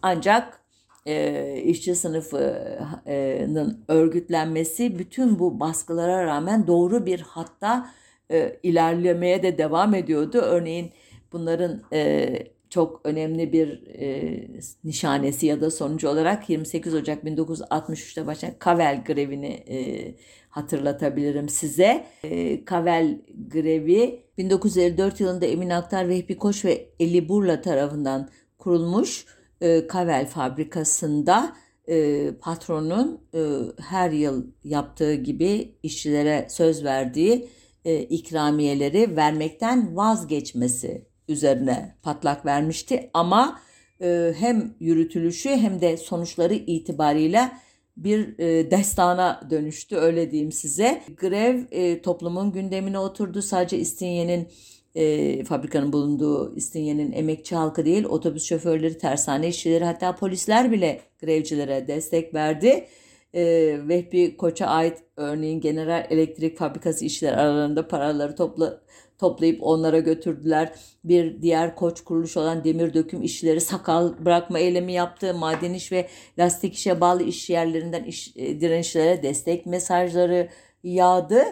[0.03, 0.61] Ancak
[1.09, 7.91] e, işçi sınıfının örgütlenmesi bütün bu baskılara rağmen doğru bir hatta
[8.31, 10.39] e, ilerlemeye de devam ediyordu.
[10.39, 10.93] Örneğin
[11.33, 12.29] bunların e,
[12.71, 14.39] çok önemli bir e,
[14.85, 20.15] nişanesi ya da sonucu olarak 28 Ocak 1963'te başlayan Kavel grevini e,
[20.49, 22.07] hatırlatabilirim size.
[22.25, 23.19] E, Kavel
[23.49, 29.27] grevi 1954 yılında Emin Aktar, Vehbi Koç ve Eli Burla tarafından kurulmuş
[29.61, 31.57] e, Kavel fabrikasında
[31.89, 33.41] e, patronun e,
[33.83, 37.49] her yıl yaptığı gibi işçilere söz verdiği
[37.85, 43.61] e, ikramiyeleri vermekten vazgeçmesi üzerine patlak vermişti ama
[44.03, 47.51] e, hem yürütülüşü hem de sonuçları itibariyle
[47.97, 51.03] bir e, destana dönüştü öyle diyeyim size.
[51.17, 53.43] Grev e, toplumun gündemine oturdu.
[53.43, 54.49] Sadece İstinye'nin
[54.95, 61.89] e, fabrikanın bulunduğu İstinye'nin emekçi halkı değil otobüs şoförleri, tersane işçileri hatta polisler bile grevcilere
[61.89, 62.87] destek verdi.
[63.35, 63.43] E,
[63.89, 68.81] Vehbi Koç'a ait örneğin General Elektrik Fabrikası işçiler aralarında paraları topla,
[69.19, 70.73] toplayıp onlara götürdüler.
[71.05, 75.35] Bir diğer koç kuruluş olan demir döküm işçileri sakal bırakma eylemi yaptı.
[75.35, 80.49] Maden iş ve lastik işe bağlı iş yerlerinden iş, e, direnişlere destek mesajları
[80.83, 81.45] yağdı.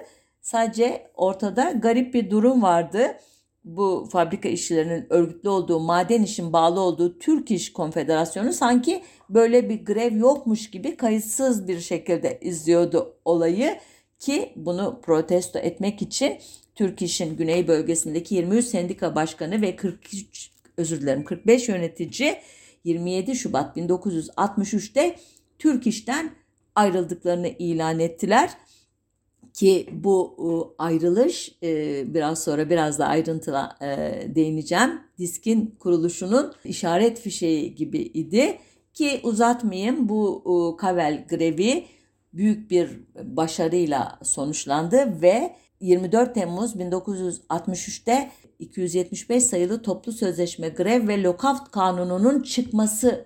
[0.47, 3.17] Sadece ortada garip bir durum vardı.
[3.65, 9.85] Bu fabrika işçilerinin örgütlü olduğu, maden işin bağlı olduğu Türk İş Konfederasyonu sanki böyle bir
[9.85, 13.79] grev yokmuş gibi kayıtsız bir şekilde izliyordu olayı
[14.19, 16.39] ki bunu protesto etmek için
[16.75, 22.37] Türk İş'in güney bölgesindeki 23 sendika başkanı ve 43 özür dilerim 45 yönetici
[22.85, 25.17] 27 Şubat 1963'te
[25.59, 26.31] Türk İş'ten
[26.75, 28.51] ayrıldıklarını ilan ettiler
[29.57, 33.87] ki bu ayrılış e, biraz sonra biraz da ayrıntıla e,
[34.35, 35.01] değineceğim.
[35.19, 38.59] Diskin kuruluşunun işaret fişeği gibi idi
[38.95, 41.87] ki uzatmayayım bu Kavel grevi
[42.33, 42.91] büyük bir
[43.25, 53.25] başarıyla sonuçlandı ve 24 Temmuz 1963'te 275 sayılı toplu sözleşme grev ve lockout kanununun çıkmasını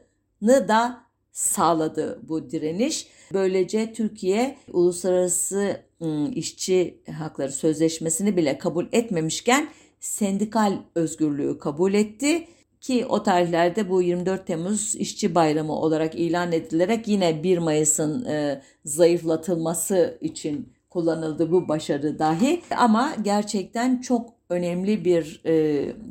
[0.69, 1.01] da
[1.33, 3.09] sağladı bu direniş.
[3.33, 5.90] Böylece Türkiye uluslararası
[6.35, 9.69] işçi hakları sözleşmesini bile kabul etmemişken
[10.01, 12.47] sendikal özgürlüğü kabul etti
[12.81, 18.63] ki o tarihlerde bu 24 Temmuz işçi bayramı olarak ilan edilerek yine 1 Mayıs'ın e,
[18.85, 25.53] zayıflatılması için kullanıldı bu başarı dahi ama gerçekten çok önemli bir e,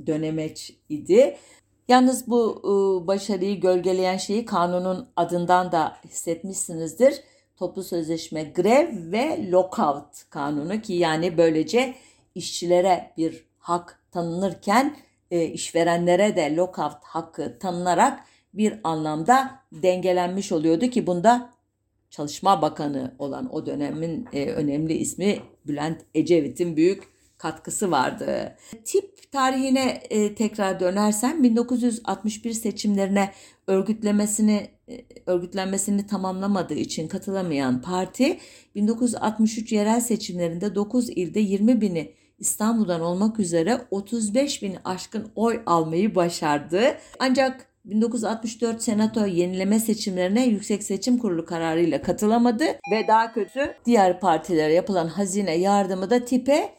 [0.07, 1.37] dönemeç idi.
[1.87, 7.21] Yalnız bu e, başarıyı gölgeleyen şeyi kanunun adından da hissetmişsinizdir.
[7.59, 11.95] Toplu sözleşme grev ve lockout kanunu ki yani böylece
[12.35, 14.95] işçilere bir hak tanınırken
[15.31, 18.19] e, işverenlere de lockout hakkı tanınarak
[18.53, 21.49] bir anlamda dengelenmiş oluyordu ki bunda
[22.09, 27.03] Çalışma Bakanı olan o dönemin e, önemli ismi Bülent Ecevit'in büyük
[27.39, 28.55] katkısı vardı.
[28.85, 33.31] Tip tarihine e, tekrar dönersem 1961 seçimlerine
[33.67, 38.37] örgütlemesini e, örgütlenmesini tamamlamadığı için katılamayan parti
[38.75, 46.15] 1963 yerel seçimlerinde 9 ilde 20 bini İstanbul'dan olmak üzere 35 bin aşkın oy almayı
[46.15, 46.81] başardı.
[47.19, 54.73] Ancak 1964 Senato yenileme seçimlerine Yüksek Seçim Kurulu kararıyla katılamadı ve daha kötü diğer partilere
[54.73, 56.78] yapılan hazine yardımı da tipe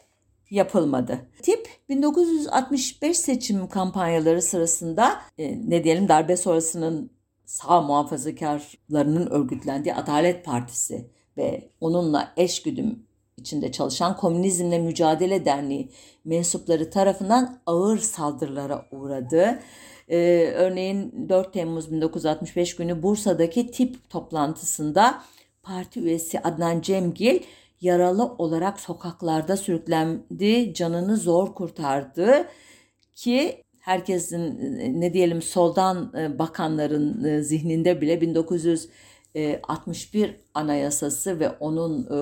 [0.51, 1.19] yapılmadı.
[1.41, 7.11] Tip 1965 seçim kampanyaları sırasında e, ne diyelim darbe sonrasının
[7.45, 13.03] sağ muhafazakarlarının örgütlendiği Adalet Partisi ve onunla eşgüdüm
[13.37, 15.89] içinde çalışan Komünizmle Mücadele Derneği
[16.25, 19.59] mensupları tarafından ağır saldırılara uğradı.
[20.09, 25.21] Ee, örneğin 4 Temmuz 1965 günü Bursa'daki tip toplantısında
[25.63, 27.39] parti üyesi Adnan Cemgil
[27.81, 32.47] yaralı olarak sokaklarda sürüklendi, canını zor kurtardı
[33.15, 34.59] ki herkesin
[35.01, 42.15] ne diyelim soldan e, bakanların e, zihninde bile 1961 anayasası ve onun e,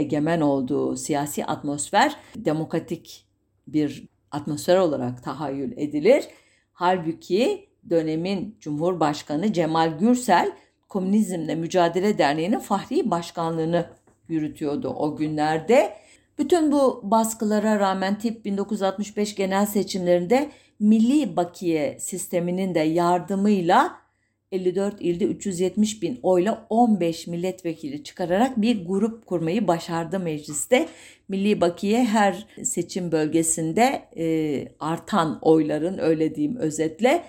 [0.00, 3.26] egemen olduğu siyasi atmosfer demokratik
[3.66, 6.24] bir atmosfer olarak tahayyül edilir.
[6.72, 10.52] Halbuki dönemin Cumhurbaşkanı Cemal Gürsel
[10.88, 13.86] Komünizmle Mücadele Derneği'nin fahri başkanlığını
[14.28, 15.92] yürütüyordu o günlerde.
[16.38, 24.04] Bütün bu baskılara rağmen tip 1965 genel seçimlerinde Milli Bakiye sisteminin de yardımıyla
[24.52, 30.88] 54 ilde 370 bin oyla 15 milletvekili çıkararak bir grup kurmayı başardı mecliste.
[31.28, 37.24] Milli Bakiye her seçim bölgesinde e, artan oyların öyle diyeyim özetle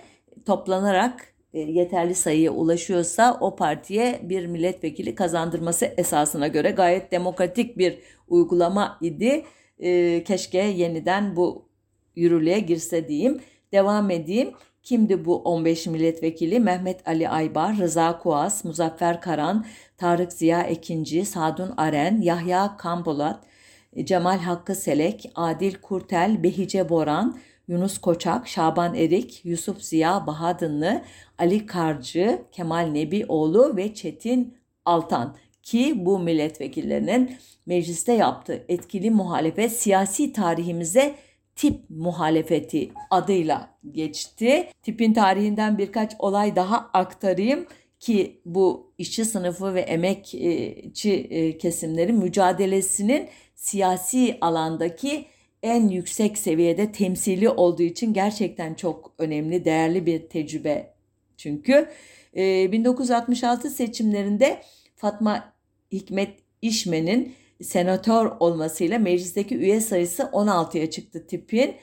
[0.45, 8.97] toplanarak yeterli sayıya ulaşıyorsa o partiye bir milletvekili kazandırması esasına göre gayet demokratik bir uygulama
[9.01, 9.45] idi.
[9.79, 11.65] E, keşke yeniden bu
[12.15, 13.41] yürürlüğe girse diyeyim.
[13.71, 14.51] Devam edeyim.
[14.83, 16.59] Kimdi bu 15 milletvekili?
[16.59, 19.65] Mehmet Ali Aybar, Rıza Kuas, Muzaffer Karan,
[19.97, 23.43] Tarık Ziya Ekinci, Sadun Aren, Yahya Kambolat,
[24.03, 27.37] Cemal Hakkı Selek, Adil Kurtel, Behice Boran,
[27.67, 31.01] Yunus Koçak, Şaban Erik, Yusuf Ziya Bahadınlı,
[31.37, 40.33] Ali Karcı, Kemal Nebioğlu ve Çetin Altan ki bu milletvekillerinin mecliste yaptığı etkili muhalefet siyasi
[40.33, 41.15] tarihimize
[41.55, 44.69] tip muhalefeti adıyla geçti.
[44.83, 47.65] Tipin tarihinden birkaç olay daha aktarayım
[47.99, 55.25] ki bu işçi sınıfı ve emekçi e, kesimlerin mücadelesinin siyasi alandaki
[55.65, 60.93] en yüksek seviyede temsili olduğu için gerçekten çok önemli, değerli bir tecrübe.
[61.37, 61.89] Çünkü
[62.35, 64.61] 1966 seçimlerinde
[64.95, 65.53] Fatma
[65.91, 71.75] Hikmet İşmen'in senatör olmasıyla meclisteki üye sayısı 16'ya çıktı tipin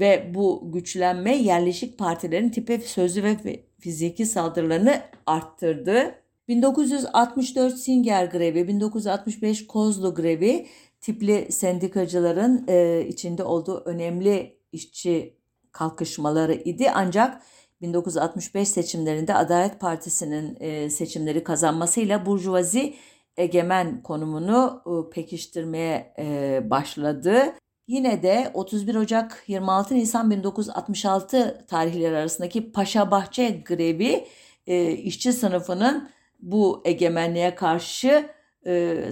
[0.00, 3.36] ve bu güçlenme yerleşik partilerin tipe sözlü ve
[3.80, 6.14] fiziki saldırılarını arttırdı.
[6.48, 10.66] 1964 Singer grevi, 1965 Kozlu grevi
[11.00, 15.38] tipli sendikacıların e, içinde olduğu önemli işçi
[15.72, 16.90] kalkışmaları idi.
[16.94, 17.42] Ancak
[17.80, 22.94] 1965 seçimlerinde Adalet Partisi'nin e, seçimleri kazanmasıyla Burjuvazi
[23.36, 27.54] egemen konumunu e, pekiştirmeye e, başladı.
[27.86, 34.26] Yine de 31 Ocak 26 Nisan 1966 tarihleri arasındaki Paşa Bahçe grevi
[34.66, 38.30] e, işçi sınıfının bu egemenliğe karşı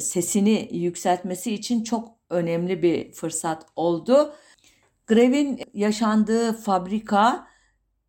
[0.00, 4.34] sesini yükseltmesi için çok önemli bir fırsat oldu.
[5.06, 7.46] Grevin yaşandığı fabrika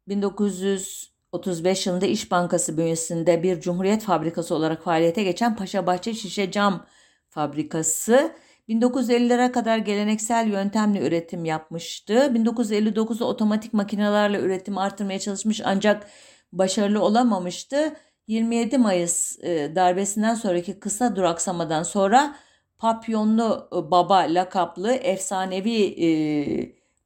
[0.07, 6.85] 1900 35 yılında İş Bankası bünyesinde bir Cumhuriyet Fabrikası olarak faaliyete geçen Paşabahçe Şişe Cam
[7.29, 8.31] Fabrikası
[8.69, 12.13] 1950'lere kadar geleneksel yöntemle üretim yapmıştı.
[12.13, 16.07] 1959'da otomatik makinelerle üretim artırmaya çalışmış ancak
[16.51, 17.93] başarılı olamamıştı.
[18.27, 22.35] 27 Mayıs e, darbesinden sonraki kısa duraksamadan sonra
[22.79, 26.07] Papyonlu e, Baba lakaplı efsanevi e,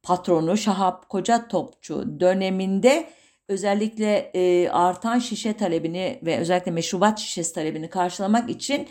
[0.02, 3.06] patronu Şahap Koca Topçu döneminde
[3.48, 4.32] özellikle
[4.72, 8.88] artan şişe talebini ve özellikle meşrubat şişesi talebini karşılamak için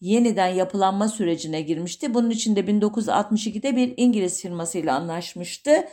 [0.00, 2.14] yeniden yapılanma sürecine girmişti.
[2.14, 5.84] Bunun için de 1962'de bir İngiliz firmasıyla anlaşmıştı.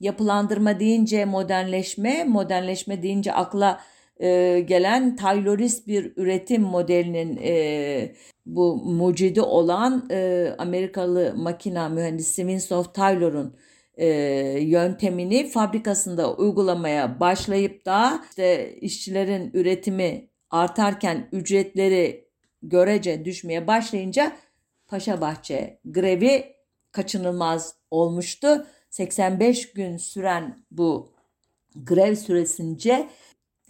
[0.00, 3.80] Yapılandırma deyince modernleşme, modernleşme deyince akla
[4.20, 8.14] e, gelen Taylorist bir üretim modelinin e,
[8.46, 13.56] bu mucidi olan e, Amerikalı makina mühendisi Winslow Taylor'un
[13.96, 14.06] e,
[14.60, 22.28] yöntemini fabrikasında uygulamaya başlayıp da işte işçilerin üretimi artarken ücretleri
[22.62, 24.32] görece düşmeye başlayınca
[24.88, 26.44] Paşabahçe grevi
[26.92, 28.66] kaçınılmaz olmuştu.
[28.90, 31.12] 85 gün süren bu
[31.76, 33.08] grev süresince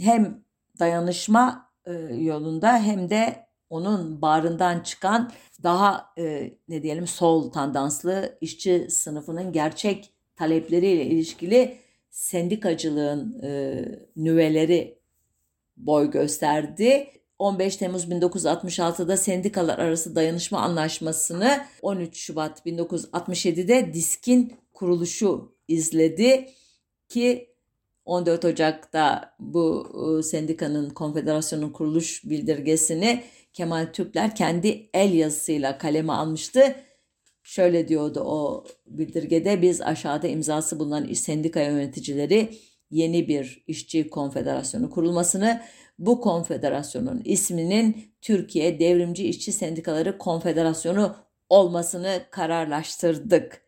[0.01, 0.45] hem
[0.79, 5.33] dayanışma e, yolunda hem de onun bağrından çıkan
[5.63, 11.79] daha e, ne diyelim sol tandanslı işçi sınıfının gerçek talepleriyle ilişkili
[12.11, 13.83] sendikacılığın e,
[14.17, 14.99] nüveleri
[15.77, 17.11] boy gösterdi.
[17.39, 26.49] 15 Temmuz 1966'da sendikalar arası dayanışma anlaşmasını 13 Şubat 1967'de diskin kuruluşu izledi
[27.09, 27.56] ki
[28.07, 29.87] 14 Ocak'ta bu
[30.19, 36.77] e, sendikanın konfederasyonun kuruluş bildirgesini Kemal Türkler kendi el yazısıyla kaleme almıştı.
[37.43, 42.51] Şöyle diyordu o bildirgede biz aşağıda imzası bulunan sendika yöneticileri
[42.91, 45.63] yeni bir işçi konfederasyonu kurulmasını
[45.99, 51.17] bu konfederasyonun isminin Türkiye Devrimci İşçi Sendikaları Konfederasyonu
[51.49, 53.66] olmasını kararlaştırdık.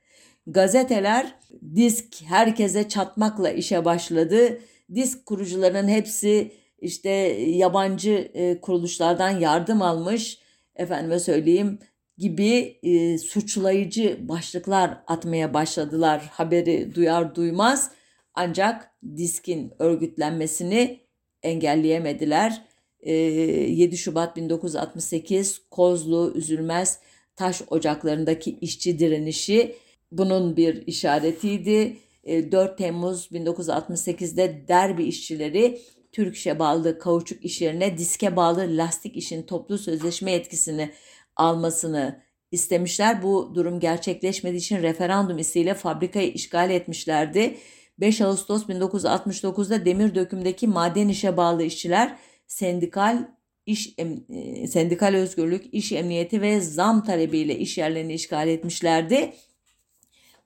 [0.49, 1.35] Gazeteler
[1.77, 4.61] disk herkese çatmakla işe başladı.
[4.95, 7.11] Disk kurucularının hepsi işte
[7.47, 10.39] yabancı e, kuruluşlardan yardım almış.
[10.77, 11.79] Efendime söyleyeyim
[12.19, 17.91] gibi e, suçlayıcı başlıklar atmaya başladılar haberi duyar duymaz.
[18.35, 21.01] Ancak diskin örgütlenmesini
[21.43, 22.63] engelleyemediler.
[23.01, 26.99] E, 7 Şubat 1968 Kozlu Üzülmez
[27.37, 29.77] taş ocaklarındaki işçi direnişi
[30.13, 31.97] bunun bir işaretiydi.
[32.27, 35.81] 4 e, Temmuz 1968'de derbi işçileri
[36.13, 40.91] Türk bağlı kauçuk iş yerine diske bağlı lastik işin toplu sözleşme etkisini
[41.37, 43.23] almasını istemişler.
[43.23, 47.57] Bu durum gerçekleşmediği için referandum isteğiyle fabrikayı işgal etmişlerdi.
[48.01, 53.29] 5 Ağustos 1969'da demir dökümdeki maden işe bağlı işçiler sendikal
[53.67, 59.33] iş e, sendikal özgürlük, iş emniyeti ve zam talebiyle iş yerlerini işgal etmişlerdi.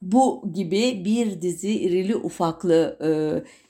[0.03, 3.11] Bu gibi bir dizi irili ufaklı e,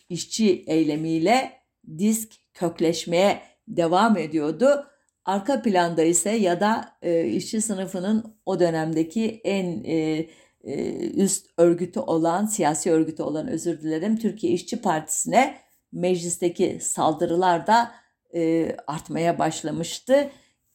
[0.09, 1.53] işçi eylemiyle
[1.99, 4.87] disk kökleşmeye devam ediyordu.
[5.25, 10.27] Arka planda ise ya da e, işçi sınıfının o dönemdeki en e,
[10.65, 15.57] e, üst örgütü olan, siyasi örgütü olan özür dilerim Türkiye İşçi Partisi'ne
[15.93, 17.93] meclisteki saldırılar da
[18.35, 20.31] e, artmaya başlamıştı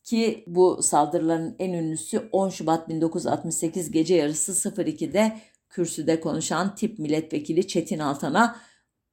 [0.08, 5.38] ki bu saldırıların en ünlüsü 10 Şubat 1968 gece yarısı 02'de
[5.70, 8.56] kürsüde konuşan tip milletvekili Çetin Altan'a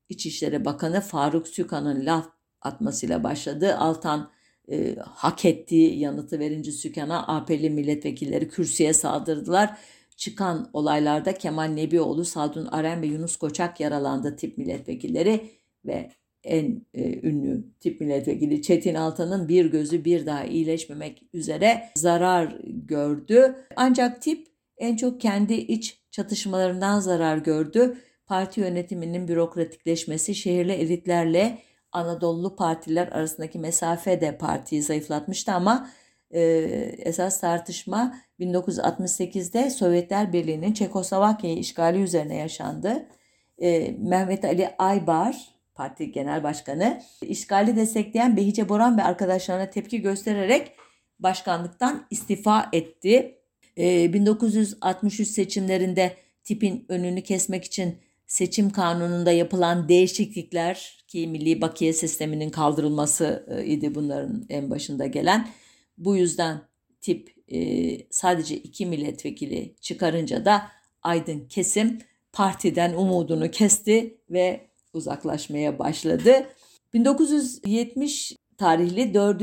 [0.09, 2.29] İçişleri Bakanı Faruk Sükan'ın laf
[2.61, 3.77] atmasıyla başladı.
[3.77, 4.31] Altan
[4.71, 9.79] e, hak ettiği yanıtı verince Sükan'a AP'li milletvekilleri kürsüye saldırdılar.
[10.17, 15.51] Çıkan olaylarda Kemal Nebioğlu, Sadun Aren ve Yunus Koçak yaralandı tip milletvekilleri
[15.85, 16.11] ve
[16.45, 23.57] en e, ünlü tip milletvekili Çetin Altan'ın bir gözü bir daha iyileşmemek üzere zarar gördü.
[23.77, 24.47] Ancak tip
[24.79, 27.99] en çok kendi iç çatışmalarından zarar gördü.
[28.27, 31.59] Parti yönetiminin bürokratikleşmesi şehirli elitlerle
[31.93, 35.91] Anadolu partiler arasındaki mesafe de partiyi zayıflatmıştı ama
[36.31, 36.41] e,
[36.99, 43.09] esas tartışma 1968'de Sovyetler Birliği'nin Çekoslovakya'yı işgali üzerine yaşandı.
[43.59, 50.73] E, Mehmet Ali Aybar, parti genel başkanı, işgali destekleyen Behice Boran ve arkadaşlarına tepki göstererek
[51.19, 53.39] başkanlıktan istifa etti.
[53.79, 62.51] E, 1963 seçimlerinde tipin önünü kesmek için seçim kanununda yapılan değişiklikler ki milli bakiye sisteminin
[62.51, 65.49] kaldırılması e, idi bunların en başında gelen.
[65.99, 66.61] Bu yüzden
[67.01, 67.59] tip e,
[68.11, 70.69] sadece iki milletvekili çıkarınca da
[71.03, 71.99] aydın kesim
[72.33, 76.47] partiden umudunu kesti ve uzaklaşmaya başladı.
[76.95, 79.43] 1970 tarihli 4.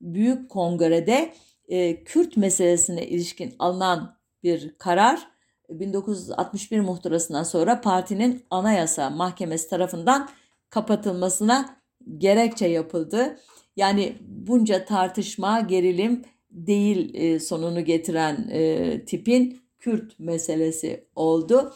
[0.00, 1.34] Büyük Kongre'de
[1.68, 5.28] e, Kürt meselesine ilişkin alınan bir karar
[5.70, 10.28] 1961 muhtırasından sonra partinin anayasa mahkemesi tarafından
[10.70, 11.76] kapatılmasına
[12.18, 13.38] gerekçe yapıldı.
[13.76, 21.74] Yani bunca tartışma, gerilim değil e, sonunu getiren e, tipin Kürt meselesi oldu.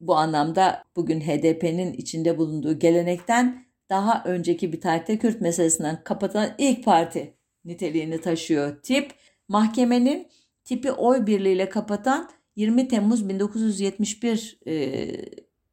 [0.00, 6.84] Bu anlamda bugün HDP'nin içinde bulunduğu gelenekten daha önceki bir tarihte Kürt meselesinden kapatılan ilk
[6.84, 7.34] parti
[7.64, 9.12] niteliğini taşıyor tip.
[9.48, 10.28] Mahkemenin
[10.64, 15.06] tipi oy birliğiyle kapatan 20 Temmuz 1971 e,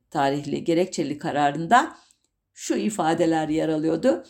[0.09, 1.95] tarihli gerekçeli kararında
[2.53, 4.23] şu ifadeler yer alıyordu.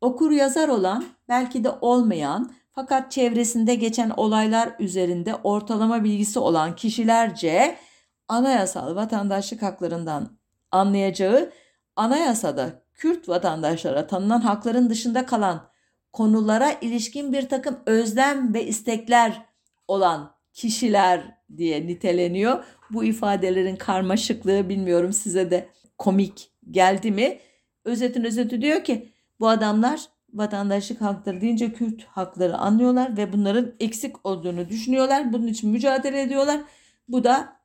[0.00, 7.76] Okur yazar olan, belki de olmayan fakat çevresinde geçen olaylar üzerinde ortalama bilgisi olan kişilerce
[8.32, 10.38] anayasal vatandaşlık haklarından
[10.70, 11.52] anlayacağı
[11.96, 15.68] anayasada Kürt vatandaşlara tanınan hakların dışında kalan
[16.12, 19.46] konulara ilişkin bir takım özlem ve istekler
[19.88, 22.64] olan kişiler diye niteleniyor.
[22.90, 25.68] Bu ifadelerin karmaşıklığı bilmiyorum size de
[25.98, 27.38] komik geldi mi?
[27.84, 30.00] Özetin özeti diyor ki bu adamlar
[30.32, 35.32] vatandaşlık hakları deyince Kürt hakları anlıyorlar ve bunların eksik olduğunu düşünüyorlar.
[35.32, 36.60] Bunun için mücadele ediyorlar.
[37.08, 37.61] Bu da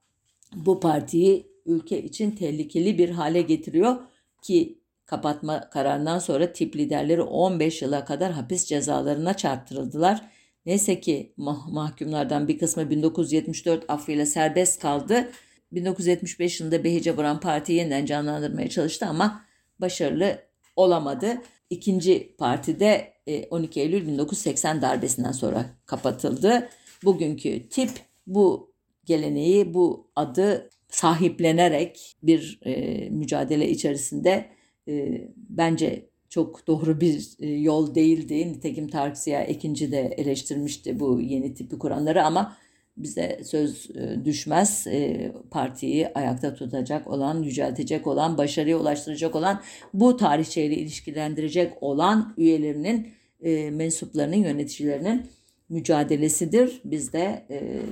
[0.56, 3.98] bu partiyi ülke için tehlikeli bir hale getiriyor
[4.42, 10.22] ki kapatma kararından sonra tip liderleri 15 yıla kadar hapis cezalarına çarptırıldılar.
[10.66, 15.32] Neyse ki mah- mahkumlardan bir kısmı 1974 affıyla serbest kaldı.
[15.72, 19.46] 1975 yılında Behice Buran Parti'yi yeniden canlandırmaya çalıştı ama
[19.82, 20.40] başarılı
[20.76, 21.42] olamadı.
[21.70, 23.14] İkinci partide
[23.50, 26.70] 12 Eylül 1980 darbesinden sonra kapatıldı.
[27.04, 27.90] Bugünkü tip
[28.28, 28.74] bu
[29.08, 34.46] geleneği, bu adı sahiplenerek bir e, mücadele içerisinde
[34.88, 38.48] e, bence çok doğru bir e, yol değildi.
[38.48, 42.58] Nitekim Tarık Ziya ikinci de eleştirmişti bu yeni tipi kuranları ama
[42.98, 44.88] bize söz e, düşmez.
[44.88, 49.62] E, partiyi ayakta tutacak olan, yüceltecek olan, başarıya ulaştıracak olan,
[49.94, 53.08] bu tarihçeyle ilişkilendirecek olan üyelerinin,
[53.44, 55.28] e, mensuplarının, yöneticilerinin
[55.70, 56.82] mücadelesidir.
[56.86, 57.48] Biz de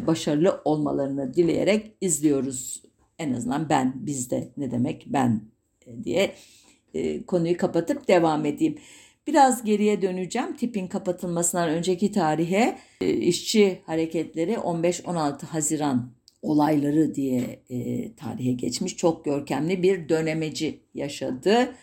[0.07, 2.84] başarılı olmalarını dileyerek izliyoruz.
[3.19, 5.41] En azından ben, bizde ne demek ben
[6.03, 6.36] diye
[7.28, 8.78] konuyu kapatıp devam edeyim.
[9.28, 10.55] Biraz geriye döneceğim.
[10.55, 16.11] Tipin kapatılmasından önceki tarihe e, işçi hareketleri 15-16 Haziran
[16.41, 18.97] olayları diye e, tarihe geçmiş.
[18.97, 21.76] Çok görkemli bir dönemeci yaşadı.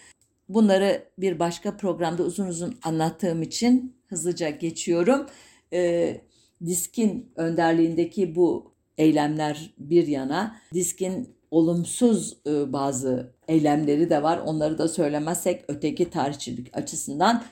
[0.48, 5.26] Bunları bir başka programda uzun uzun anlattığım için hızlıca geçiyorum.
[5.72, 6.20] E,
[6.66, 14.38] Disk'in önderliğindeki bu eylemler bir yana, Disk'in olumsuz e, bazı eylemleri de var.
[14.38, 17.44] Onları da söylemezsek öteki tarihçilik açısından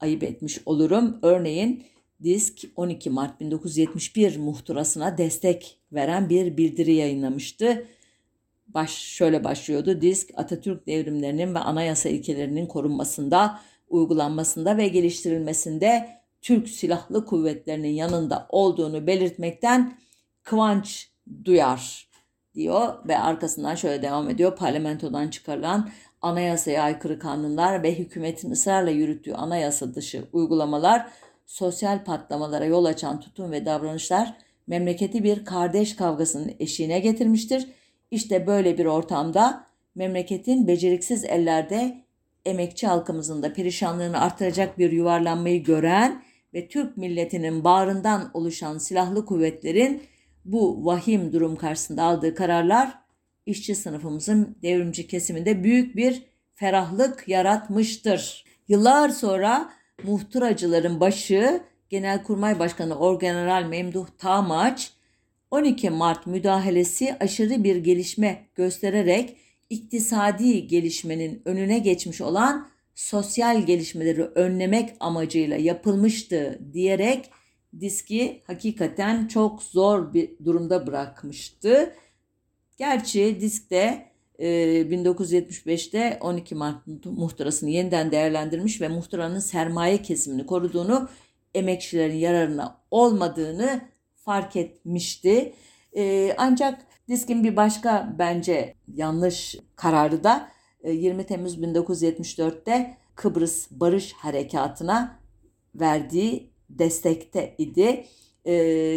[0.00, 1.18] ayıp etmiş olurum.
[1.22, 1.84] Örneğin
[2.22, 7.86] Disk 12 Mart 1971 muhtırasına destek veren bir bildiri yayınlamıştı.
[8.66, 10.00] Baş şöyle başlıyordu.
[10.00, 16.08] Disk Atatürk devrimlerinin ve anayasa ilkelerinin korunmasında, uygulanmasında ve geliştirilmesinde
[16.44, 19.98] Türk Silahlı Kuvvetleri'nin yanında olduğunu belirtmekten
[20.42, 21.10] kıvanç
[21.44, 22.08] duyar
[22.54, 24.56] diyor ve arkasından şöyle devam ediyor.
[24.56, 25.90] Parlamentodan çıkarılan
[26.22, 31.06] anayasaya aykırı kanunlar ve hükümetin ısrarla yürüttüğü anayasa dışı uygulamalar,
[31.46, 34.36] sosyal patlamalara yol açan tutum ve davranışlar
[34.66, 37.68] memleketi bir kardeş kavgasının eşiğine getirmiştir.
[38.10, 42.04] İşte böyle bir ortamda memleketin beceriksiz ellerde
[42.44, 46.22] emekçi halkımızın da perişanlığını artıracak bir yuvarlanmayı gören
[46.54, 50.02] ve Türk milletinin bağrından oluşan silahlı kuvvetlerin
[50.44, 52.98] bu vahim durum karşısında aldığı kararlar
[53.46, 56.22] işçi sınıfımızın devrimci kesiminde büyük bir
[56.54, 58.44] ferahlık yaratmıştır.
[58.68, 64.92] Yıllar sonra muhtıracıların başı Genelkurmay Başkanı Orgeneral Memduh Tamaç
[65.50, 69.36] 12 Mart müdahalesi aşırı bir gelişme göstererek
[69.70, 77.30] iktisadi gelişmenin önüne geçmiş olan sosyal gelişmeleri önlemek amacıyla yapılmıştı diyerek
[77.80, 81.94] diski hakikaten çok zor bir durumda bırakmıştı.
[82.76, 84.48] Gerçi diskte e,
[84.82, 91.08] 1975'te 12 Mart muhtırasını yeniden değerlendirmiş ve muhtıranın sermaye kesimini koruduğunu,
[91.54, 93.80] emekçilerin yararına olmadığını
[94.16, 95.52] fark etmişti.
[95.96, 100.53] E, ancak diskin bir başka bence yanlış kararı da
[100.84, 105.18] 20 e, Temmuz 1974'te Kıbrıs Barış Harekatı'na
[105.74, 108.04] verdiği destekte idi.
[108.44, 108.54] E,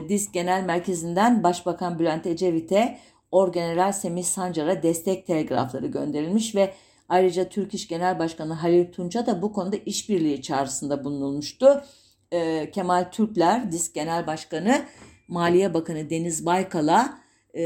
[0.10, 2.98] DİSK Genel Merkezi'nden Başbakan Bülent Ecevit'e
[3.32, 6.74] Orgeneral Semih Sancar'a destek telgrafları gönderilmiş ve
[7.10, 11.84] ayrıca Türk İş Genel Başkanı Halil Tunca da bu konuda işbirliği çağrısında bulunulmuştu.
[12.32, 14.86] E, Kemal Türkler, DİSK Genel Başkanı
[15.28, 17.20] Maliye Bakanı Deniz Baykal'a
[17.54, 17.64] e,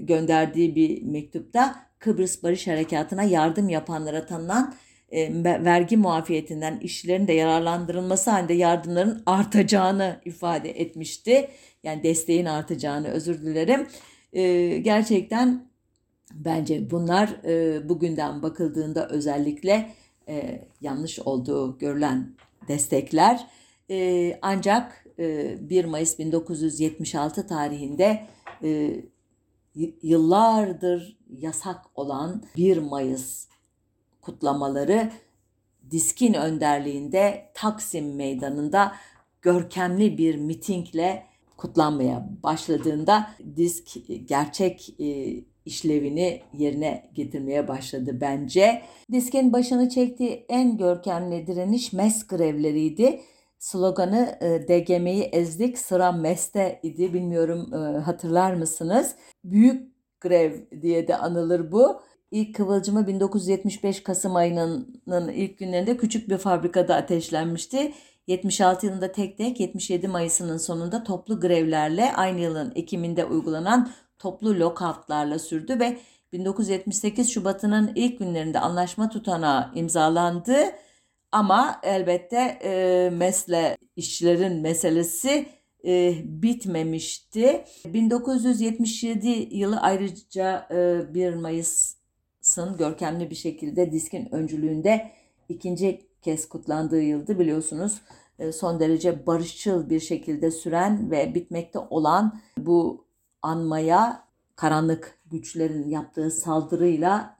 [0.00, 4.74] gönderdiği bir mektupta Kıbrıs Barış Harekatı'na yardım yapanlara tanınan
[5.12, 11.48] e, vergi muafiyetinden işçilerin de yararlandırılması halinde yardımların artacağını ifade etmişti.
[11.82, 13.86] Yani desteğin artacağını özür dilerim.
[14.32, 15.66] E, gerçekten
[16.34, 19.90] bence bunlar e, bugünden bakıldığında özellikle
[20.80, 22.34] yanlış olduğu görülen
[22.68, 23.46] destekler.
[24.42, 28.26] ancak 1 Mayıs 1976 tarihinde
[30.02, 33.48] yıllardır yasak olan 1 Mayıs
[34.20, 35.10] kutlamaları
[35.90, 38.92] Diskin önderliğinde Taksim Meydanı'nda
[39.42, 43.96] görkemli bir mitingle kutlanmaya başladığında disk
[44.28, 48.82] gerçek e, işlevini yerine getirmeye başladı bence.
[49.12, 53.20] Diskin başını çektiği en görkemli direniş MES grevleriydi.
[53.62, 57.14] Sloganı e, DGM'yi ezdik sıra MES'te idi.
[57.14, 59.14] Bilmiyorum e, hatırlar mısınız?
[59.44, 60.52] Büyük grev
[60.82, 62.00] diye de anılır bu.
[62.30, 65.02] İlk kıvılcımı 1975 Kasım ayının
[65.34, 67.92] ilk günlerinde küçük bir fabrikada ateşlenmişti.
[68.26, 75.38] 76 yılında tek tek 77 Mayıs'ının sonunda toplu grevlerle aynı yılın Ekim'inde uygulanan toplu lockoutlarla
[75.38, 75.98] sürdü ve
[76.32, 80.56] 1978 Şubat'ının ilk günlerinde anlaşma tutanağı imzalandı.
[81.32, 85.46] Ama elbette e, mesle işçilerin meselesi
[85.84, 87.64] e, bitmemişti.
[87.84, 95.10] 1977 yılı ayrıca e, 1 Mayıs'ın görkemli bir şekilde diskin öncülüğünde
[95.48, 98.02] ikinci kez kutlandığı yıldı biliyorsunuz.
[98.38, 103.04] E, son derece barışçıl bir şekilde süren ve bitmekte olan bu
[103.42, 104.24] anmaya
[104.56, 107.36] karanlık güçlerin yaptığı saldırıyla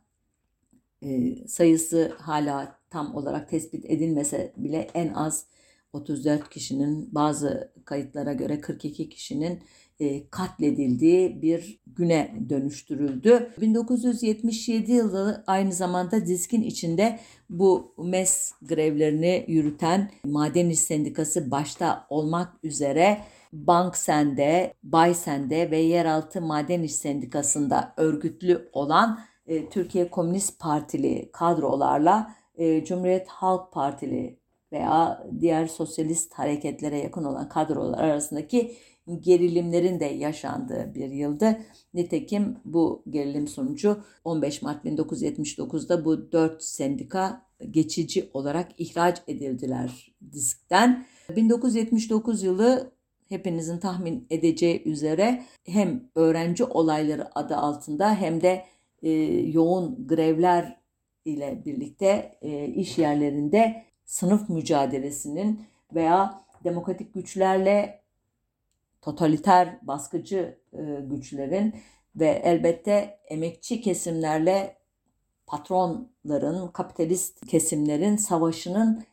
[1.03, 5.47] e, sayısı hala tam olarak tespit edilmese bile en az
[5.93, 9.62] 34 kişinin bazı kayıtlara göre 42 kişinin
[10.01, 13.51] e, katledildiği bir güne dönüştürüldü.
[13.61, 17.18] 1977 yılı aynı zamanda diskin içinde
[17.51, 23.20] bu MES grevlerini yürüten Maden İş Sendikası başta olmak üzere
[23.53, 32.84] Banksen'de, Baysen'de ve Yeraltı Maden İş Sendikası'nda örgütlü olan e, Türkiye Komünist Partili kadrolarla e,
[32.84, 34.38] Cumhuriyet Halk Partili
[34.72, 38.76] veya diğer sosyalist hareketlere yakın olan kadrolar arasındaki
[39.20, 41.59] gerilimlerin de yaşandığı bir yıldı.
[41.94, 51.07] Nitekim bu gerilim sonucu 15 Mart 1979'da bu dört sendika geçici olarak ihraç edildiler diskten.
[51.36, 52.92] 1979 yılı
[53.28, 58.64] hepinizin tahmin edeceği üzere hem öğrenci olayları adı altında hem de
[59.03, 60.81] e, yoğun grevler
[61.24, 65.64] ile birlikte e, iş yerlerinde sınıf mücadelesinin
[65.94, 68.02] veya demokratik güçlerle
[69.02, 71.74] totaliter baskıcı e, güçlerin
[72.16, 74.76] ve elbette emekçi kesimlerle
[75.46, 79.04] patronların, kapitalist kesimlerin savaşının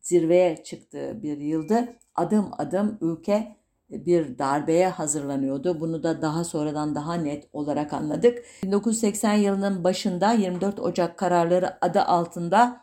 [0.00, 1.96] zirveye çıktığı bir yıldı.
[2.14, 3.56] Adım adım ülke
[4.06, 5.80] bir darbeye hazırlanıyordu.
[5.80, 8.44] Bunu da daha sonradan daha net olarak anladık.
[8.62, 12.80] 1980 yılının başında 24 Ocak kararları adı altında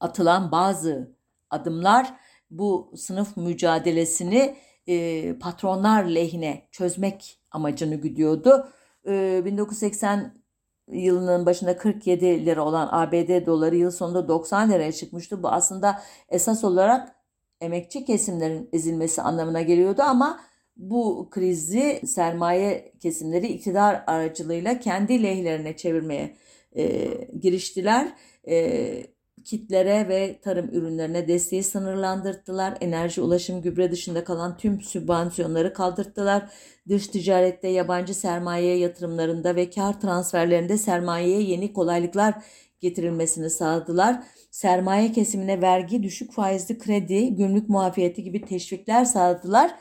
[0.00, 1.16] atılan bazı
[1.50, 2.14] adımlar
[2.50, 4.56] bu sınıf mücadelesini
[4.86, 8.68] e, patronlar lehine çözmek amacını güdüyordu.
[9.06, 10.40] E, 1980
[10.88, 15.42] yılının başında 47 lira olan ABD doları yıl sonunda 90 liraya çıkmıştı.
[15.42, 17.19] Bu aslında esas olarak
[17.60, 20.40] emekçi kesimlerin ezilmesi anlamına geliyordu ama
[20.76, 26.36] bu krizi sermaye kesimleri iktidar aracılığıyla kendi lehlerine çevirmeye
[26.76, 27.08] e,
[27.40, 28.12] giriştiler.
[28.48, 29.06] E,
[29.44, 32.78] kitlere ve tarım ürünlerine desteği sınırlandırdılar.
[32.80, 36.50] Enerji, ulaşım, gübre dışında kalan tüm sübvansiyonları kaldırttılar.
[36.88, 42.34] Dış ticarette, yabancı sermaye yatırımlarında ve kar transferlerinde sermayeye yeni kolaylıklar
[42.80, 44.22] getirilmesini sağladılar.
[44.50, 49.74] Sermaye kesimine vergi, düşük faizli kredi, gümrük muafiyeti gibi teşvikler sağladılar.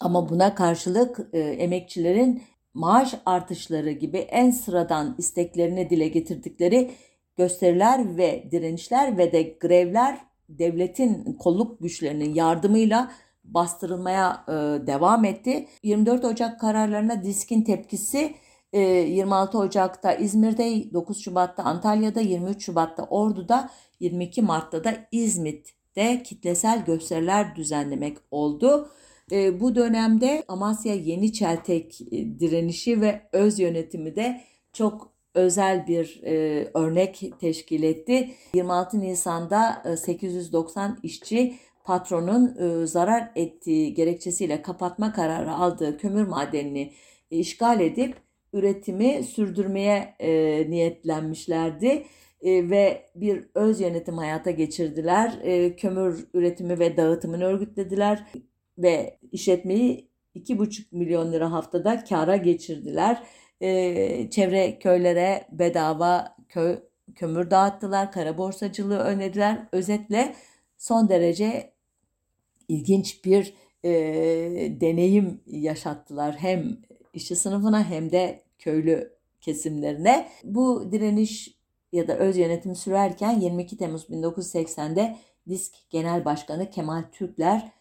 [0.00, 2.42] Ama buna karşılık e, emekçilerin
[2.74, 6.90] maaş artışları gibi en sıradan isteklerini dile getirdikleri
[7.36, 10.18] gösteriler ve direnişler ve de grevler
[10.48, 13.12] devletin kolluk güçlerinin yardımıyla
[13.44, 14.52] bastırılmaya e,
[14.86, 15.66] devam etti.
[15.82, 18.34] 24 Ocak kararlarına diskin tepkisi
[18.72, 26.84] 26 e, Ocak'ta İzmir'de, 9 Şubat'ta Antalya'da, 23 Şubat'ta Ordu'da, 22 Mart'ta da İzmit'te kitlesel
[26.84, 28.90] gösteriler düzenlemek oldu.
[29.60, 34.40] Bu dönemde Amasya Yeniçeltek e, direnişi ve öz yönetimi de
[34.72, 36.20] çok özel bir
[36.74, 38.30] örnek teşkil etti.
[38.54, 41.54] 26 Nisan'da e, 890 işçi
[41.84, 42.54] patronun
[42.86, 46.92] zarar ettiği gerekçesiyle kapatma kararı aldığı kömür madenini
[47.30, 48.16] işgal edip
[48.52, 50.30] üretimi sürdürmeye e,
[50.70, 52.06] niyetlenmişlerdi
[52.42, 55.38] e, ve bir öz yönetim hayata geçirdiler.
[55.42, 58.26] E, kömür üretimi ve dağıtımını örgütlediler
[58.78, 63.22] ve işletmeyi 2,5 milyon lira haftada kara geçirdiler
[63.60, 66.78] e, çevre köylere bedava köy,
[67.14, 69.68] kömür dağıttılar, kara borsacılığı önlediler.
[69.72, 70.34] Özetle
[70.78, 71.72] son derece
[72.68, 73.90] ilginç bir e,
[74.80, 76.76] deneyim yaşattılar hem
[77.14, 80.28] işçi sınıfına hem de köylü kesimlerine.
[80.44, 81.60] Bu direniş
[81.92, 85.16] ya da öz yönetim sürerken 22 Temmuz 1980'de
[85.48, 87.72] Disk Genel Başkanı Kemal Türkler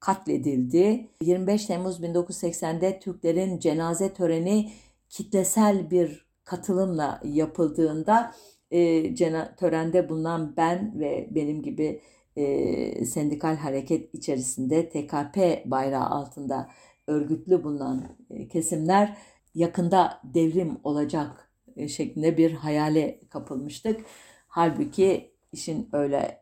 [0.00, 1.08] katledildi.
[1.22, 4.72] 25 Temmuz 1980'de Türklerin cenaze töreni
[5.08, 8.34] kitlesel bir katılımla yapıldığında
[8.70, 9.14] e,
[9.56, 12.00] törende bulunan ben ve benim gibi
[12.36, 16.70] e, sendikal hareket içerisinde TKP bayrağı altında
[17.06, 19.16] örgütlü bulunan e, kesimler
[19.54, 24.00] yakında devrim olacak e, şeklinde bir hayale kapılmıştık.
[24.48, 26.40] Halbuki işin öyle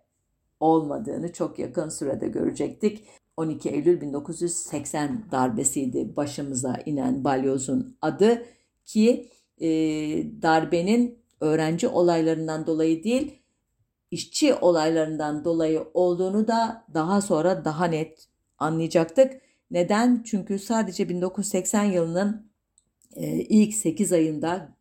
[0.61, 3.05] olmadığını çok yakın sürede görecektik.
[3.37, 8.47] 12 Eylül 1980 darbesiydi başımıza inen balyozun adı
[8.85, 9.69] ki e,
[10.43, 13.45] darbenin öğrenci olaylarından dolayı değil
[14.11, 19.41] işçi olaylarından dolayı olduğunu da daha sonra daha net anlayacaktık.
[19.71, 20.23] Neden?
[20.27, 22.51] Çünkü sadece 1980 yılının
[23.17, 24.77] e, ilk 8 ayında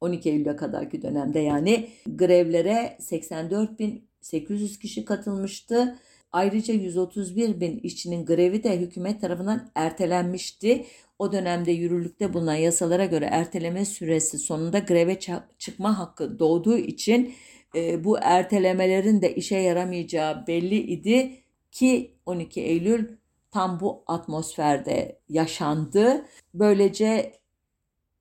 [0.00, 5.98] 12 Eylül'e kadarki dönemde yani grevlere 84.800 kişi katılmıştı.
[6.32, 10.86] Ayrıca 131 bin işçinin grevi de hükümet tarafından ertelenmişti.
[11.18, 15.18] O dönemde yürürlükte bulunan yasalara göre erteleme süresi sonunda greve
[15.58, 17.34] çıkma hakkı doğduğu için
[17.74, 23.08] e, bu ertelemelerin de işe yaramayacağı belli idi ki 12 Eylül
[23.52, 26.26] tam bu atmosferde yaşandı.
[26.54, 27.42] Böylece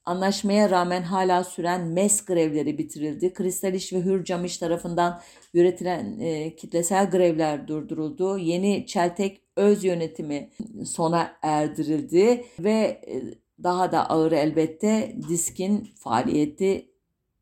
[0.05, 3.33] Anlaşmaya rağmen hala süren MES grevleri bitirildi.
[3.33, 5.21] Kristal İş ve Hür Cam İş tarafından
[5.53, 8.37] üretilen e, kitlesel grevler durduruldu.
[8.37, 10.49] Yeni Çeltek öz yönetimi
[10.85, 13.21] sona erdirildi ve e,
[13.63, 16.89] daha da ağır elbette diskin faaliyeti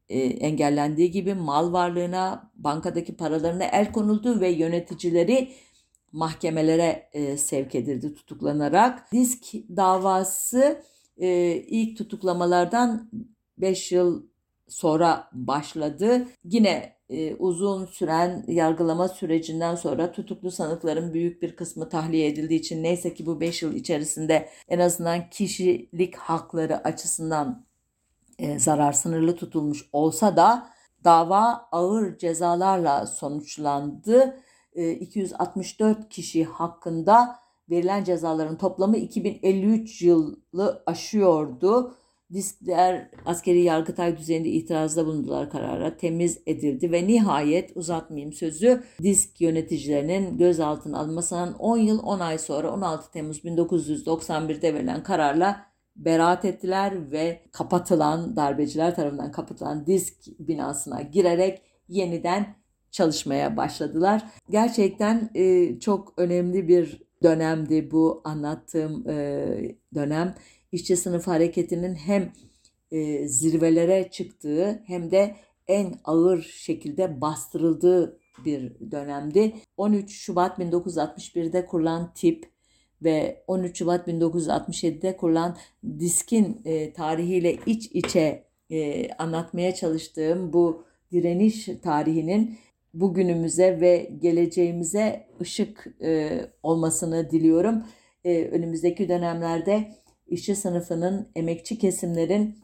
[0.10, 5.52] e, engellendiği gibi mal varlığına, bankadaki paralarına el konuldu ve yöneticileri
[6.12, 9.12] mahkemelere e, sevk edildi tutuklanarak.
[9.12, 10.84] Disk davası
[11.18, 13.10] e, ilk tutuklamalardan
[13.58, 14.24] 5 yıl
[14.68, 16.28] sonra başladı.
[16.44, 22.84] Yine e, uzun süren yargılama sürecinden sonra tutuklu sanıkların büyük bir kısmı tahliye edildiği için
[22.84, 27.66] neyse ki bu 5 yıl içerisinde en azından kişilik hakları açısından
[28.40, 30.70] e, zarar sınırlı tutulmuş olsa da
[31.04, 34.40] dava ağır cezalarla sonuçlandı.
[34.74, 37.40] E, 264 kişi hakkında
[37.70, 41.96] verilen cezaların toplamı 2053 yılı aşıyordu.
[42.34, 50.38] Diskler askeri yargıtay düzeyinde itirazda bulundular karara temiz edildi ve nihayet uzatmayayım sözü disk yöneticilerinin
[50.38, 55.66] gözaltına alınmasından 10 yıl 10 ay sonra 16 Temmuz 1991'de verilen kararla
[55.96, 62.56] beraat ettiler ve kapatılan darbeciler tarafından kapatılan disk binasına girerek yeniden
[62.92, 64.24] çalışmaya başladılar.
[64.50, 69.46] Gerçekten e, çok önemli bir dönemdi bu anlattığım e,
[69.96, 70.36] dönem.
[70.72, 72.32] İşçi sınıf hareketinin hem
[72.92, 75.36] e, zirvelere çıktığı hem de
[75.68, 79.54] en ağır şekilde bastırıldığı bir dönemdi.
[79.78, 82.50] 13 Şubat 1961'de kurulan tip
[83.04, 85.58] ve 13 Şubat 1967'de kurulan
[86.00, 92.58] diskin e, tarihiyle iç içe e, anlatmaya çalıştığım bu direniş tarihinin
[92.94, 97.84] bugünümüze ve geleceğimize ışık e, olmasını diliyorum.
[98.24, 99.92] E, önümüzdeki dönemlerde
[100.28, 102.58] işçi sınıfının, emekçi kesimlerin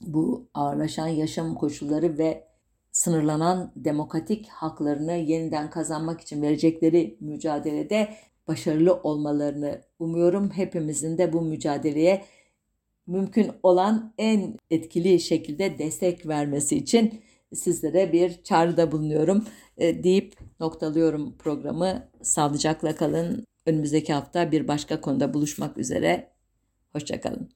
[0.00, 2.44] bu ağırlaşan yaşam koşulları ve
[2.92, 8.08] sınırlanan demokratik haklarını yeniden kazanmak için verecekleri mücadelede
[8.48, 10.50] başarılı olmalarını umuyorum.
[10.50, 12.24] Hepimizin de bu mücadeleye
[13.06, 17.20] mümkün olan en etkili şekilde destek vermesi için
[17.54, 19.44] sizlere bir çağrıda bulunuyorum
[19.78, 22.08] e, deyip noktalıyorum programı.
[22.22, 23.46] Sağlıcakla kalın.
[23.66, 26.32] Önümüzdeki hafta bir başka konuda buluşmak üzere.
[26.92, 27.50] Hoşçakalın.